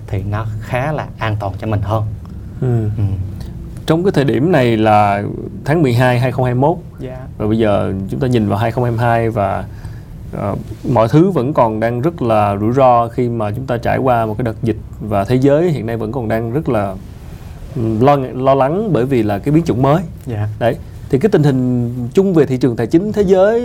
thì 0.07 0.23
nó 0.23 0.47
khá 0.61 0.93
là 0.93 1.07
an 1.19 1.37
toàn 1.41 1.53
cho 1.61 1.67
mình 1.67 1.81
hơn 1.83 2.05
ừ. 2.61 2.91
ừ. 2.97 3.03
Trong 3.89 4.05
cái 4.05 4.13
thời 4.13 4.25
điểm 4.25 4.53
này 4.53 4.77
là 4.77 5.23
tháng 5.65 5.83
12 5.83 6.19
2021 6.19 6.77
yeah. 7.03 7.19
và 7.39 7.47
bây 7.47 7.59
giờ 7.59 7.95
chúng 8.11 8.21
ta 8.21 8.27
nhìn 8.27 8.49
vào 8.49 8.59
2022 8.59 9.31
và 9.31 9.65
ờ, 10.33 10.57
mọi 10.89 11.09
thứ 11.09 11.31
vẫn 11.31 11.55
còn 11.55 11.81
đang 11.81 12.01
rất 12.01 12.23
là 12.23 12.57
rủi 12.61 12.73
ro 12.73 13.09
khi 13.09 13.29
mà 13.29 13.51
chúng 13.57 13.67
ta 13.67 13.77
trải 13.77 13.99
qua 13.99 14.27
một 14.27 14.35
cái 14.39 14.45
đợt 14.45 14.63
dịch 14.63 14.77
và 15.01 15.25
thế 15.25 15.37
giới 15.37 15.71
hiện 15.71 15.87
nay 15.87 15.97
vẫn 15.97 16.13
còn 16.13 16.29
đang 16.29 16.53
rất 16.53 16.69
là 16.69 16.95
ừm, 17.77 18.01
lo 18.01 18.17
lo 18.35 18.55
lắng 18.55 18.93
bởi 18.93 19.05
vì 19.05 19.23
là 19.23 19.39
cái 19.39 19.55
biến 19.55 19.65
chủng 19.65 19.83
mới 19.83 20.03
Yeah. 20.27 20.49
đấy 20.59 20.77
thì 21.11 21.19
cái 21.19 21.31
tình 21.31 21.43
hình 21.43 21.93
chung 22.15 22.35
về 22.35 22.47
thị 22.47 22.57
trường 22.57 22.77
tài 22.77 22.87
chính 22.87 23.13
thế 23.13 23.23
giới 23.23 23.61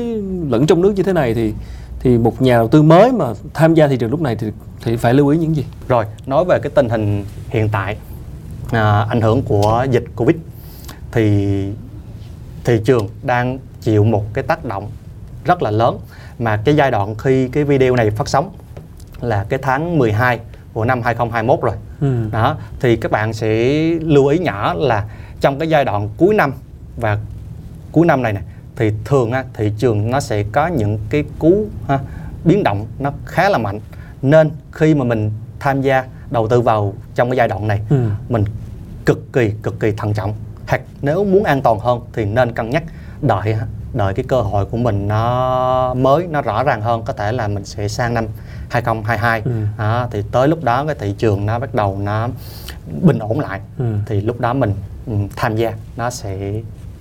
lẫn 0.49 0.65
trong 0.67 0.81
nước 0.81 0.93
như 0.95 1.03
thế 1.03 1.13
này 1.13 1.33
thì 1.33 1.53
thì 1.99 2.17
một 2.17 2.41
nhà 2.41 2.55
đầu 2.57 2.67
tư 2.67 2.81
mới 2.81 3.11
mà 3.11 3.25
tham 3.53 3.73
gia 3.73 3.87
thị 3.87 3.97
trường 3.97 4.11
lúc 4.11 4.21
này 4.21 4.35
thì 4.35 4.47
thì 4.83 4.95
phải 4.95 5.13
lưu 5.13 5.27
ý 5.27 5.37
những 5.37 5.55
gì 5.55 5.65
Rồi, 5.87 6.05
nói 6.25 6.45
về 6.45 6.59
cái 6.63 6.71
tình 6.75 6.89
hình 6.89 7.25
hiện 7.49 7.69
tại 7.71 7.97
à, 8.75 9.05
ảnh 9.09 9.21
hưởng 9.21 9.41
của 9.41 9.85
dịch 9.91 10.03
Covid 10.15 10.35
thì 11.11 11.47
thị 12.63 12.81
trường 12.85 13.07
đang 13.23 13.59
chịu 13.81 14.03
một 14.03 14.23
cái 14.33 14.43
tác 14.43 14.65
động 14.65 14.91
rất 15.45 15.61
là 15.63 15.71
lớn 15.71 15.99
mà 16.39 16.57
cái 16.57 16.75
giai 16.75 16.91
đoạn 16.91 17.15
khi 17.15 17.47
cái 17.47 17.63
video 17.63 17.95
này 17.95 18.11
phát 18.11 18.27
sóng 18.27 18.51
là 19.21 19.45
cái 19.49 19.59
tháng 19.63 19.97
12 19.97 20.39
của 20.73 20.85
năm 20.85 21.01
2021 21.01 21.61
rồi. 21.61 21.75
Ừ. 22.01 22.25
Đó, 22.31 22.57
thì 22.79 22.95
các 22.95 23.11
bạn 23.11 23.33
sẽ 23.33 23.73
lưu 24.01 24.27
ý 24.27 24.39
nhỏ 24.39 24.73
là 24.73 25.05
trong 25.41 25.59
cái 25.59 25.69
giai 25.69 25.85
đoạn 25.85 26.09
cuối 26.17 26.35
năm 26.35 26.53
và 26.97 27.17
cuối 27.91 28.05
năm 28.05 28.21
này 28.21 28.33
nè 28.33 28.41
thì 28.75 28.91
thường 29.05 29.31
á, 29.31 29.43
thị 29.53 29.71
trường 29.77 30.11
nó 30.11 30.19
sẽ 30.19 30.43
có 30.51 30.67
những 30.67 30.99
cái 31.09 31.23
cú 31.39 31.67
ha, 31.87 31.99
biến 32.43 32.63
động 32.63 32.85
nó 32.99 33.11
khá 33.25 33.49
là 33.49 33.57
mạnh 33.57 33.79
nên 34.21 34.49
khi 34.71 34.95
mà 34.95 35.03
mình 35.05 35.31
tham 35.59 35.81
gia 35.81 36.03
đầu 36.31 36.47
tư 36.47 36.61
vào 36.61 36.93
trong 37.15 37.29
cái 37.29 37.37
giai 37.37 37.47
đoạn 37.47 37.67
này 37.67 37.81
Ừ. 37.89 37.97
mình 38.29 38.45
cực 39.05 39.33
kỳ 39.33 39.51
cực 39.63 39.79
kỳ 39.79 39.91
thận 39.97 40.13
trọng 40.13 40.33
hoặc 40.67 40.81
nếu 41.01 41.23
muốn 41.23 41.43
an 41.43 41.61
toàn 41.61 41.79
hơn 41.79 41.99
thì 42.13 42.25
nên 42.25 42.51
cân 42.53 42.69
nhắc 42.69 42.83
đợi 43.21 43.55
đợi 43.93 44.13
cái 44.13 44.25
cơ 44.27 44.41
hội 44.41 44.65
của 44.65 44.77
mình 44.77 45.07
nó 45.07 45.93
mới 45.93 46.27
nó 46.27 46.41
rõ 46.41 46.63
ràng 46.63 46.81
hơn 46.81 47.03
có 47.05 47.13
thể 47.13 47.31
là 47.31 47.47
mình 47.47 47.65
sẽ 47.65 47.87
sang 47.87 48.13
năm 48.13 48.27
2022 48.69 49.41
Ừ. 49.45 49.51
Đó, 49.77 50.07
thì 50.11 50.23
tới 50.31 50.47
lúc 50.47 50.63
đó 50.63 50.85
cái 50.85 50.95
thị 50.99 51.15
trường 51.17 51.45
nó 51.45 51.59
bắt 51.59 51.75
đầu 51.75 51.97
nó 52.03 52.27
bình 53.01 53.19
ổn 53.19 53.39
lại 53.39 53.61
Ừ. 53.77 53.85
thì 54.05 54.21
lúc 54.21 54.39
đó 54.39 54.53
mình 54.53 54.73
ừ, 55.07 55.13
tham 55.35 55.55
gia 55.55 55.73
nó 55.97 56.09
sẽ 56.09 56.53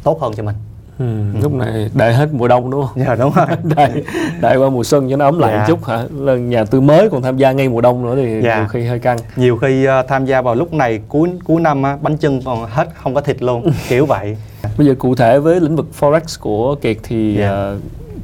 tốt 0.05 0.19
hơn 0.21 0.33
cho 0.37 0.43
mình 0.43 0.55
Ừ. 0.99 1.05
lúc 1.43 1.53
này 1.53 1.91
đợi 1.95 2.15
hết 2.15 2.29
mùa 2.33 2.49
đông 2.49 2.71
đúng 2.71 2.87
không 2.87 3.05
dạ 3.07 3.15
đúng 3.15 3.33
rồi 3.35 3.47
đợi, 3.77 4.05
đợi 4.41 4.57
qua 4.57 4.71
mùa 4.71 4.85
xuân 4.85 5.11
cho 5.11 5.17
nó 5.17 5.25
ấm 5.25 5.39
lại 5.39 5.53
Dạ. 5.53 5.59
một 5.59 5.65
chút 5.69 5.85
hả 5.89 6.05
là 6.19 6.35
nhà 6.35 6.65
tư 6.65 6.81
mới 6.81 7.09
còn 7.11 7.23
tham 7.23 7.37
gia 7.37 7.53
ngay 7.53 7.69
mùa 7.69 7.81
đông 7.81 8.03
nữa 8.03 8.15
thì 8.17 8.41
Dạ. 8.45 8.59
nhiều 8.59 8.69
khi 8.69 8.85
hơi 8.87 8.99
căng 8.99 9.19
nhiều 9.37 9.57
khi 9.57 9.85
ờ, 9.85 10.03
tham 10.09 10.25
gia 10.25 10.43
vào 10.43 10.55
lúc 10.55 10.73
này 10.75 11.01
cuối 11.09 11.31
cuối 11.45 11.61
năm 11.61 11.83
á, 11.83 11.97
bánh 12.03 12.17
chưng 12.17 12.43
còn 12.45 12.67
hết 12.71 12.89
không 13.03 13.15
có 13.15 13.21
thịt 13.21 13.43
luôn 13.43 13.71
kiểu 13.89 14.07
vậy 14.07 14.37
bây 14.79 14.87
giờ 14.87 14.95
cụ 14.99 15.15
thể 15.15 15.39
với 15.39 15.61
lĩnh 15.61 15.77
vực 15.77 15.87
forex 16.01 16.21
của 16.41 16.75
kiệt 16.75 16.97
thì 17.03 17.37
Dạ. 17.39 17.49
ờ, 17.49 17.77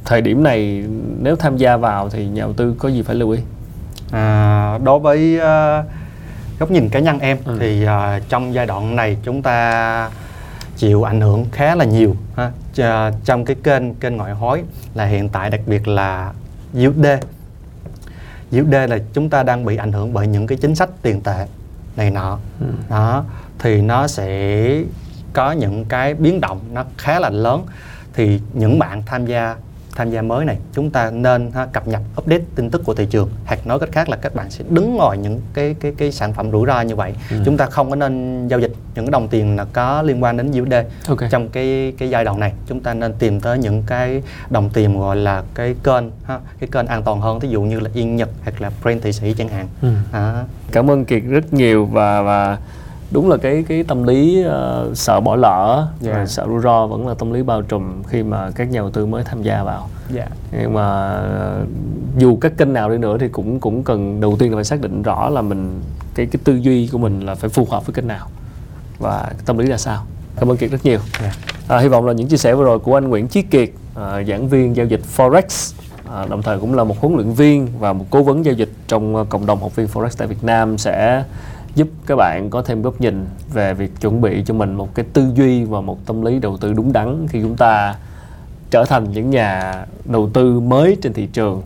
thời 0.05 0.21
điểm 0.21 0.43
này 0.43 0.85
nếu 1.23 1.37
tham 1.37 1.57
gia 1.57 1.77
vào 1.77 2.09
thì 2.09 2.27
nhà 2.27 2.41
đầu 2.43 2.53
tư 2.53 2.75
có 2.79 2.89
gì 2.89 3.03
phải 3.03 3.15
lưu 3.17 3.31
ý 3.31 3.39
À, 4.13 4.79
đối 4.85 4.99
với 4.99 5.39
ờ, 5.39 5.83
góc 6.59 6.71
nhìn 6.71 6.89
cá 6.89 6.99
nhân 7.01 7.19
em 7.19 7.37
Ừ. 7.45 7.57
thì 7.61 7.85
ờ, 7.85 8.21
trong 8.29 8.55
giai 8.55 8.67
đoạn 8.67 8.97
này 8.97 9.17
chúng 9.25 9.43
ta 9.43 10.11
chịu 10.79 11.03
ảnh 11.03 11.21
hưởng 11.21 11.47
khá 11.53 11.75
là 11.75 11.85
nhiều 11.85 12.17
ha. 12.37 12.53
Trong 13.25 13.45
cái 13.45 13.57
kênh 13.63 13.95
kênh 13.95 14.17
ngoại 14.17 14.33
hối 14.33 14.63
là 14.95 15.05
hiện 15.05 15.29
tại 15.29 15.51
đặc 15.51 15.61
biệt 15.67 15.89
là 15.89 16.33
USD 16.79 17.07
USD 18.61 18.73
là 18.89 18.99
chúng 19.13 19.31
ta 19.31 19.43
đang 19.43 19.65
bị 19.65 19.77
ảnh 19.77 19.93
hưởng 19.93 20.13
bởi 20.13 20.27
những 20.27 20.47
cái 20.47 20.59
chính 20.59 20.75
sách 20.75 20.89
tiền 21.03 21.21
tệ 21.21 21.47
này 21.97 22.11
nọ 22.11 22.39
Ừ. 22.61 22.67
đó 22.91 23.25
thì 23.59 23.81
nó 23.83 24.07
sẽ 24.07 24.83
có 25.33 25.53
những 25.53 25.85
cái 25.85 26.15
biến 26.15 26.41
động 26.41 26.61
nó 26.73 26.85
khá 26.99 27.21
là 27.21 27.31
lớn 27.31 27.67
thì 28.15 28.41
những 28.55 28.79
bạn 28.79 29.03
tham 29.07 29.27
gia 29.27 29.57
tham 29.97 30.11
gia 30.11 30.23
mới 30.23 30.45
này 30.45 30.59
chúng 30.73 30.91
ta 30.91 31.11
nên 31.11 31.51
ha, 31.55 31.67
cập 31.67 31.89
nhật 31.89 32.01
update 32.21 32.43
tin 32.55 32.71
tức 32.71 32.83
của 32.85 32.95
thị 32.95 33.07
trường 33.11 33.31
hoặc 33.47 33.67
nói 33.67 33.79
cách 33.79 33.89
khác 33.93 34.09
là 34.09 34.17
các 34.17 34.35
bạn 34.35 34.51
sẽ 34.51 34.65
đứng 34.69 34.95
ngoài 34.97 35.19
những 35.19 35.41
cái 35.55 35.75
cái 35.81 35.93
cái 35.99 36.13
sản 36.13 36.33
phẩm 36.33 36.51
rủi 36.53 36.67
ro 36.67 36.81
như 36.81 36.97
vậy 36.97 37.15
Ừ. 37.31 37.37
chúng 37.45 37.57
ta 37.57 37.67
không 37.67 37.91
có 37.91 37.97
nên 37.97 38.49
giao 38.49 38.61
dịch 38.61 38.73
những 38.99 39.07
cái 39.07 39.13
đồng 39.13 39.29
tiền 39.29 39.57
là 39.57 39.65
có 39.65 40.03
liên 40.03 40.23
quan 40.23 40.37
đến 40.37 40.51
USD 40.51 40.75
ok. 41.09 41.19
Trong 41.31 41.49
cái 41.49 41.93
cái 41.99 42.11
giai 42.11 42.25
đoạn 42.25 42.41
này 42.41 42.53
chúng 42.67 42.81
ta 42.81 42.95
nên 42.95 43.13
tìm 43.13 43.41
tới 43.41 43.59
những 43.59 43.83
cái 43.87 44.23
đồng 44.51 44.71
tiền 44.71 45.01
gọi 45.01 45.17
là 45.17 45.43
cái 45.55 45.75
kênh 45.85 46.05
ha, 46.25 46.39
cái 46.61 46.69
kênh 46.73 46.87
an 46.87 47.03
toàn 47.03 47.21
hơn 47.21 47.39
ví 47.39 47.49
dụ 47.49 47.63
như 47.63 47.81
là 47.81 47.91
yên 47.95 48.17
nhật 48.17 48.29
hoặc 48.43 48.61
là 48.61 48.71
brand 48.83 49.03
thụy 49.03 49.13
sĩ 49.13 49.35
chẳng 49.35 49.49
hạn. 49.49 49.69
Ừ. 49.83 49.89
đó. 50.13 50.43
cảm 50.73 50.91
ơn 50.91 51.05
kiệt 51.05 51.23
rất 51.29 51.53
nhiều 51.53 51.87
và 51.87 52.23
và 52.23 52.59
đúng 53.11 53.31
là 53.31 53.37
cái 53.37 53.65
cái 53.69 53.83
tâm 53.83 54.03
lý 54.03 54.43
ờ, 54.43 54.91
sợ 54.95 55.21
bỏ 55.21 55.37
lỡ 55.37 55.87
và 56.01 56.27
sợ 56.27 56.47
rủi 56.49 56.61
ro 56.61 56.87
vẫn 56.87 57.09
là 57.09 57.15
tâm 57.15 57.33
lý 57.33 57.43
bao 57.43 57.63
trùm 57.63 58.03
khi 58.03 58.23
mà 58.23 58.51
các 58.51 58.71
nhà 58.71 58.81
đầu 58.81 58.91
tư 58.91 59.07
mới 59.07 59.25
tham 59.25 59.43
gia 59.43 59.63
vào. 59.63 59.89
Dạ 60.11 60.27
nhưng 60.53 60.75
mà 60.75 60.83
ờ, 61.11 61.65
dù 62.19 62.39
các 62.41 62.53
kênh 62.57 62.73
nào 62.73 62.91
đi 62.91 62.99
nữa 62.99 63.17
thì 63.21 63.29
cũng 63.29 63.61
cũng 63.61 63.85
cần 63.85 64.21
đầu 64.21 64.37
tiên 64.39 64.51
là 64.51 64.57
phải 64.57 64.65
xác 64.65 64.81
định 64.81 65.03
rõ 65.03 65.29
là 65.29 65.43
mình 65.43 65.81
cái 66.15 66.27
cái 66.27 66.41
tư 66.45 66.55
duy 66.55 66.89
của 66.93 66.99
mình 66.99 67.21
là 67.21 67.35
phải 67.35 67.51
phù 67.51 67.67
hợp 67.71 67.87
với 67.87 67.95
kênh 67.95 68.07
nào 68.07 68.29
và 68.99 69.33
tâm 69.47 69.59
lý 69.59 69.67
là 69.67 69.77
sao? 69.77 70.05
Cảm 70.37 70.51
ơn 70.51 70.57
kiệt 70.57 70.71
rất 70.71 70.85
nhiều. 70.85 70.99
Dạ. 71.23 71.33
À, 71.69 71.79
hy 71.79 71.89
vọng 71.89 72.07
là 72.07 72.13
những 72.13 72.29
chia 72.29 72.37
sẻ 72.37 72.55
vừa 72.55 72.65
rồi 72.65 72.79
của 72.79 72.97
anh 72.97 73.09
Nguyễn 73.09 73.29
Chí 73.29 73.43
Kiệt, 73.43 73.71
à, 73.95 74.23
giảng 74.29 74.49
viên 74.49 74.77
giao 74.77 74.87
dịch 74.87 75.01
Forex, 75.17 75.75
à, 76.13 76.27
đồng 76.31 76.43
thời 76.43 76.59
cũng 76.59 76.75
là 76.75 76.85
một 76.85 77.01
huấn 77.01 77.15
luyện 77.15 77.33
viên 77.33 77.69
và 77.79 77.93
một 77.93 78.05
cố 78.11 78.23
vấn 78.23 78.45
giao 78.45 78.55
dịch 78.55 78.71
trong 78.89 79.17
à, 79.17 79.25
cộng 79.29 79.47
đồng 79.47 79.61
học 79.61 79.77
viên 79.77 79.87
Forex 79.87 80.09
tại 80.19 80.29
Việt 80.29 80.45
Nam 80.45 80.79
sẽ 80.79 81.25
giúp 81.75 81.89
các 82.07 82.17
bạn 82.17 82.51
có 82.51 82.63
thêm 82.63 82.83
góc 82.83 83.01
nhìn 83.01 83.27
về 83.53 83.75
việc 83.75 84.01
chuẩn 84.01 84.21
bị 84.21 84.43
cho 84.47 84.55
mình 84.55 84.75
một 84.75 84.95
cái 84.95 85.05
tư 85.13 85.27
duy 85.35 85.65
và 85.65 85.81
một 85.81 86.07
tâm 86.07 86.23
lý 86.23 86.39
đầu 86.39 86.57
tư 86.57 86.73
đúng 86.73 86.93
đắn 86.93 87.27
khi 87.29 87.43
chúng 87.43 87.57
ta 87.57 87.95
trở 88.71 88.85
thành 88.85 89.13
những 89.13 89.31
nhà 89.31 89.85
đầu 90.05 90.31
tư 90.35 90.61
mới 90.61 90.97
trên 91.03 91.13
thị 91.13 91.29
trường. 91.33 91.63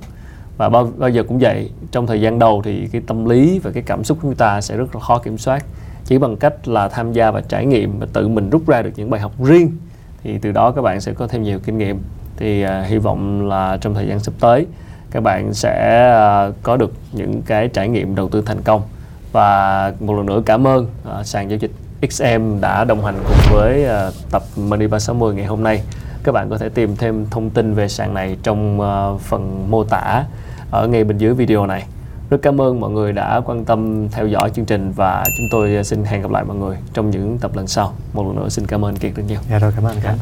Và 0.56 0.68
bao, 0.68 0.92
bao 0.96 1.10
giờ 1.10 1.22
cũng 1.28 1.38
vậy 1.38 1.70
trong 1.90 2.06
thời 2.06 2.20
gian 2.20 2.38
đầu 2.38 2.62
thì 2.64 2.88
cái 2.92 3.02
tâm 3.06 3.24
lý 3.24 3.58
và 3.58 3.70
cái 3.70 3.82
cảm 3.82 4.04
xúc 4.04 4.18
của 4.22 4.28
chúng 4.28 4.34
ta 4.34 4.60
sẽ 4.60 4.76
rất 4.76 4.94
là 4.94 5.00
khó 5.00 5.18
kiểm 5.18 5.38
soát 5.38 5.64
chỉ 6.04 6.18
bằng 6.18 6.36
cách 6.36 6.68
là 6.68 6.88
tham 6.88 7.12
gia 7.12 7.30
và 7.30 7.40
trải 7.40 7.66
nghiệm 7.66 7.98
và 7.98 8.06
tự 8.12 8.28
mình 8.28 8.50
rút 8.50 8.66
ra 8.66 8.82
được 8.82 8.90
những 8.96 9.10
bài 9.10 9.20
học 9.20 9.32
riêng 9.44 9.70
thì 10.24 10.38
từ 10.38 10.52
đó 10.52 10.70
các 10.70 10.82
bạn 10.82 11.00
sẽ 11.00 11.12
có 11.12 11.26
thêm 11.26 11.42
nhiều 11.42 11.58
kinh 11.58 11.78
nghiệm. 11.78 12.02
Thì 12.36 12.64
uh, 12.64 12.86
hy 12.86 12.98
vọng 12.98 13.48
là 13.48 13.78
trong 13.80 13.94
thời 13.94 14.06
gian 14.08 14.20
sắp 14.20 14.34
tới 14.40 14.66
các 15.10 15.22
bạn 15.22 15.54
sẽ 15.54 16.06
uh, 16.48 16.54
có 16.62 16.76
được 16.76 16.92
những 17.12 17.42
cái 17.42 17.68
trải 17.68 17.88
nghiệm 17.88 18.14
đầu 18.14 18.28
tư 18.28 18.42
thành 18.46 18.62
công. 18.62 18.82
Và 19.32 19.92
một 20.00 20.16
lần 20.16 20.26
nữa 20.26 20.42
cảm 20.46 20.66
ơn 20.66 20.86
uh, 21.20 21.26
sàn 21.26 21.50
giao 21.50 21.58
dịch 21.58 21.70
XM 22.10 22.60
đã 22.60 22.84
đồng 22.84 23.04
hành 23.04 23.14
cùng 23.28 23.36
với 23.50 23.84
uh, 23.84 24.14
tập 24.30 24.42
Money 24.56 24.86
360 24.86 25.34
ngày 25.34 25.46
hôm 25.46 25.62
nay. 25.62 25.82
Các 26.24 26.32
bạn 26.32 26.50
có 26.50 26.58
thể 26.58 26.68
tìm 26.68 26.96
thêm 26.96 27.26
thông 27.30 27.50
tin 27.50 27.74
về 27.74 27.88
sàn 27.88 28.14
này 28.14 28.36
trong 28.42 28.80
uh, 28.80 29.20
phần 29.20 29.70
mô 29.70 29.84
tả 29.84 30.24
ở 30.70 30.86
ngay 30.86 31.04
bên 31.04 31.18
dưới 31.18 31.34
video 31.34 31.66
này 31.66 31.84
rất 32.32 32.38
cảm 32.42 32.60
ơn 32.60 32.80
mọi 32.80 32.90
người 32.90 33.12
đã 33.12 33.40
quan 33.44 33.64
tâm 33.64 34.08
theo 34.08 34.26
dõi 34.26 34.50
chương 34.54 34.64
trình 34.64 34.92
và 34.96 35.24
chúng 35.38 35.46
tôi 35.50 35.84
xin 35.84 36.04
hẹn 36.04 36.22
gặp 36.22 36.30
lại 36.30 36.44
mọi 36.44 36.56
người 36.56 36.76
trong 36.92 37.10
những 37.10 37.38
tập 37.38 37.56
lần 37.56 37.66
sau. 37.66 37.94
Một 38.12 38.26
lần 38.26 38.36
nữa 38.36 38.48
xin 38.48 38.66
cảm 38.66 38.84
ơn 38.84 38.96
kiệt 38.96 39.14
rất 39.14 39.22
nhiều. 39.28 39.40
Dạ 39.50 39.58
rồi, 39.58 39.72
cảm 39.76 39.84
ơn 39.84 39.96
anh 40.04 40.18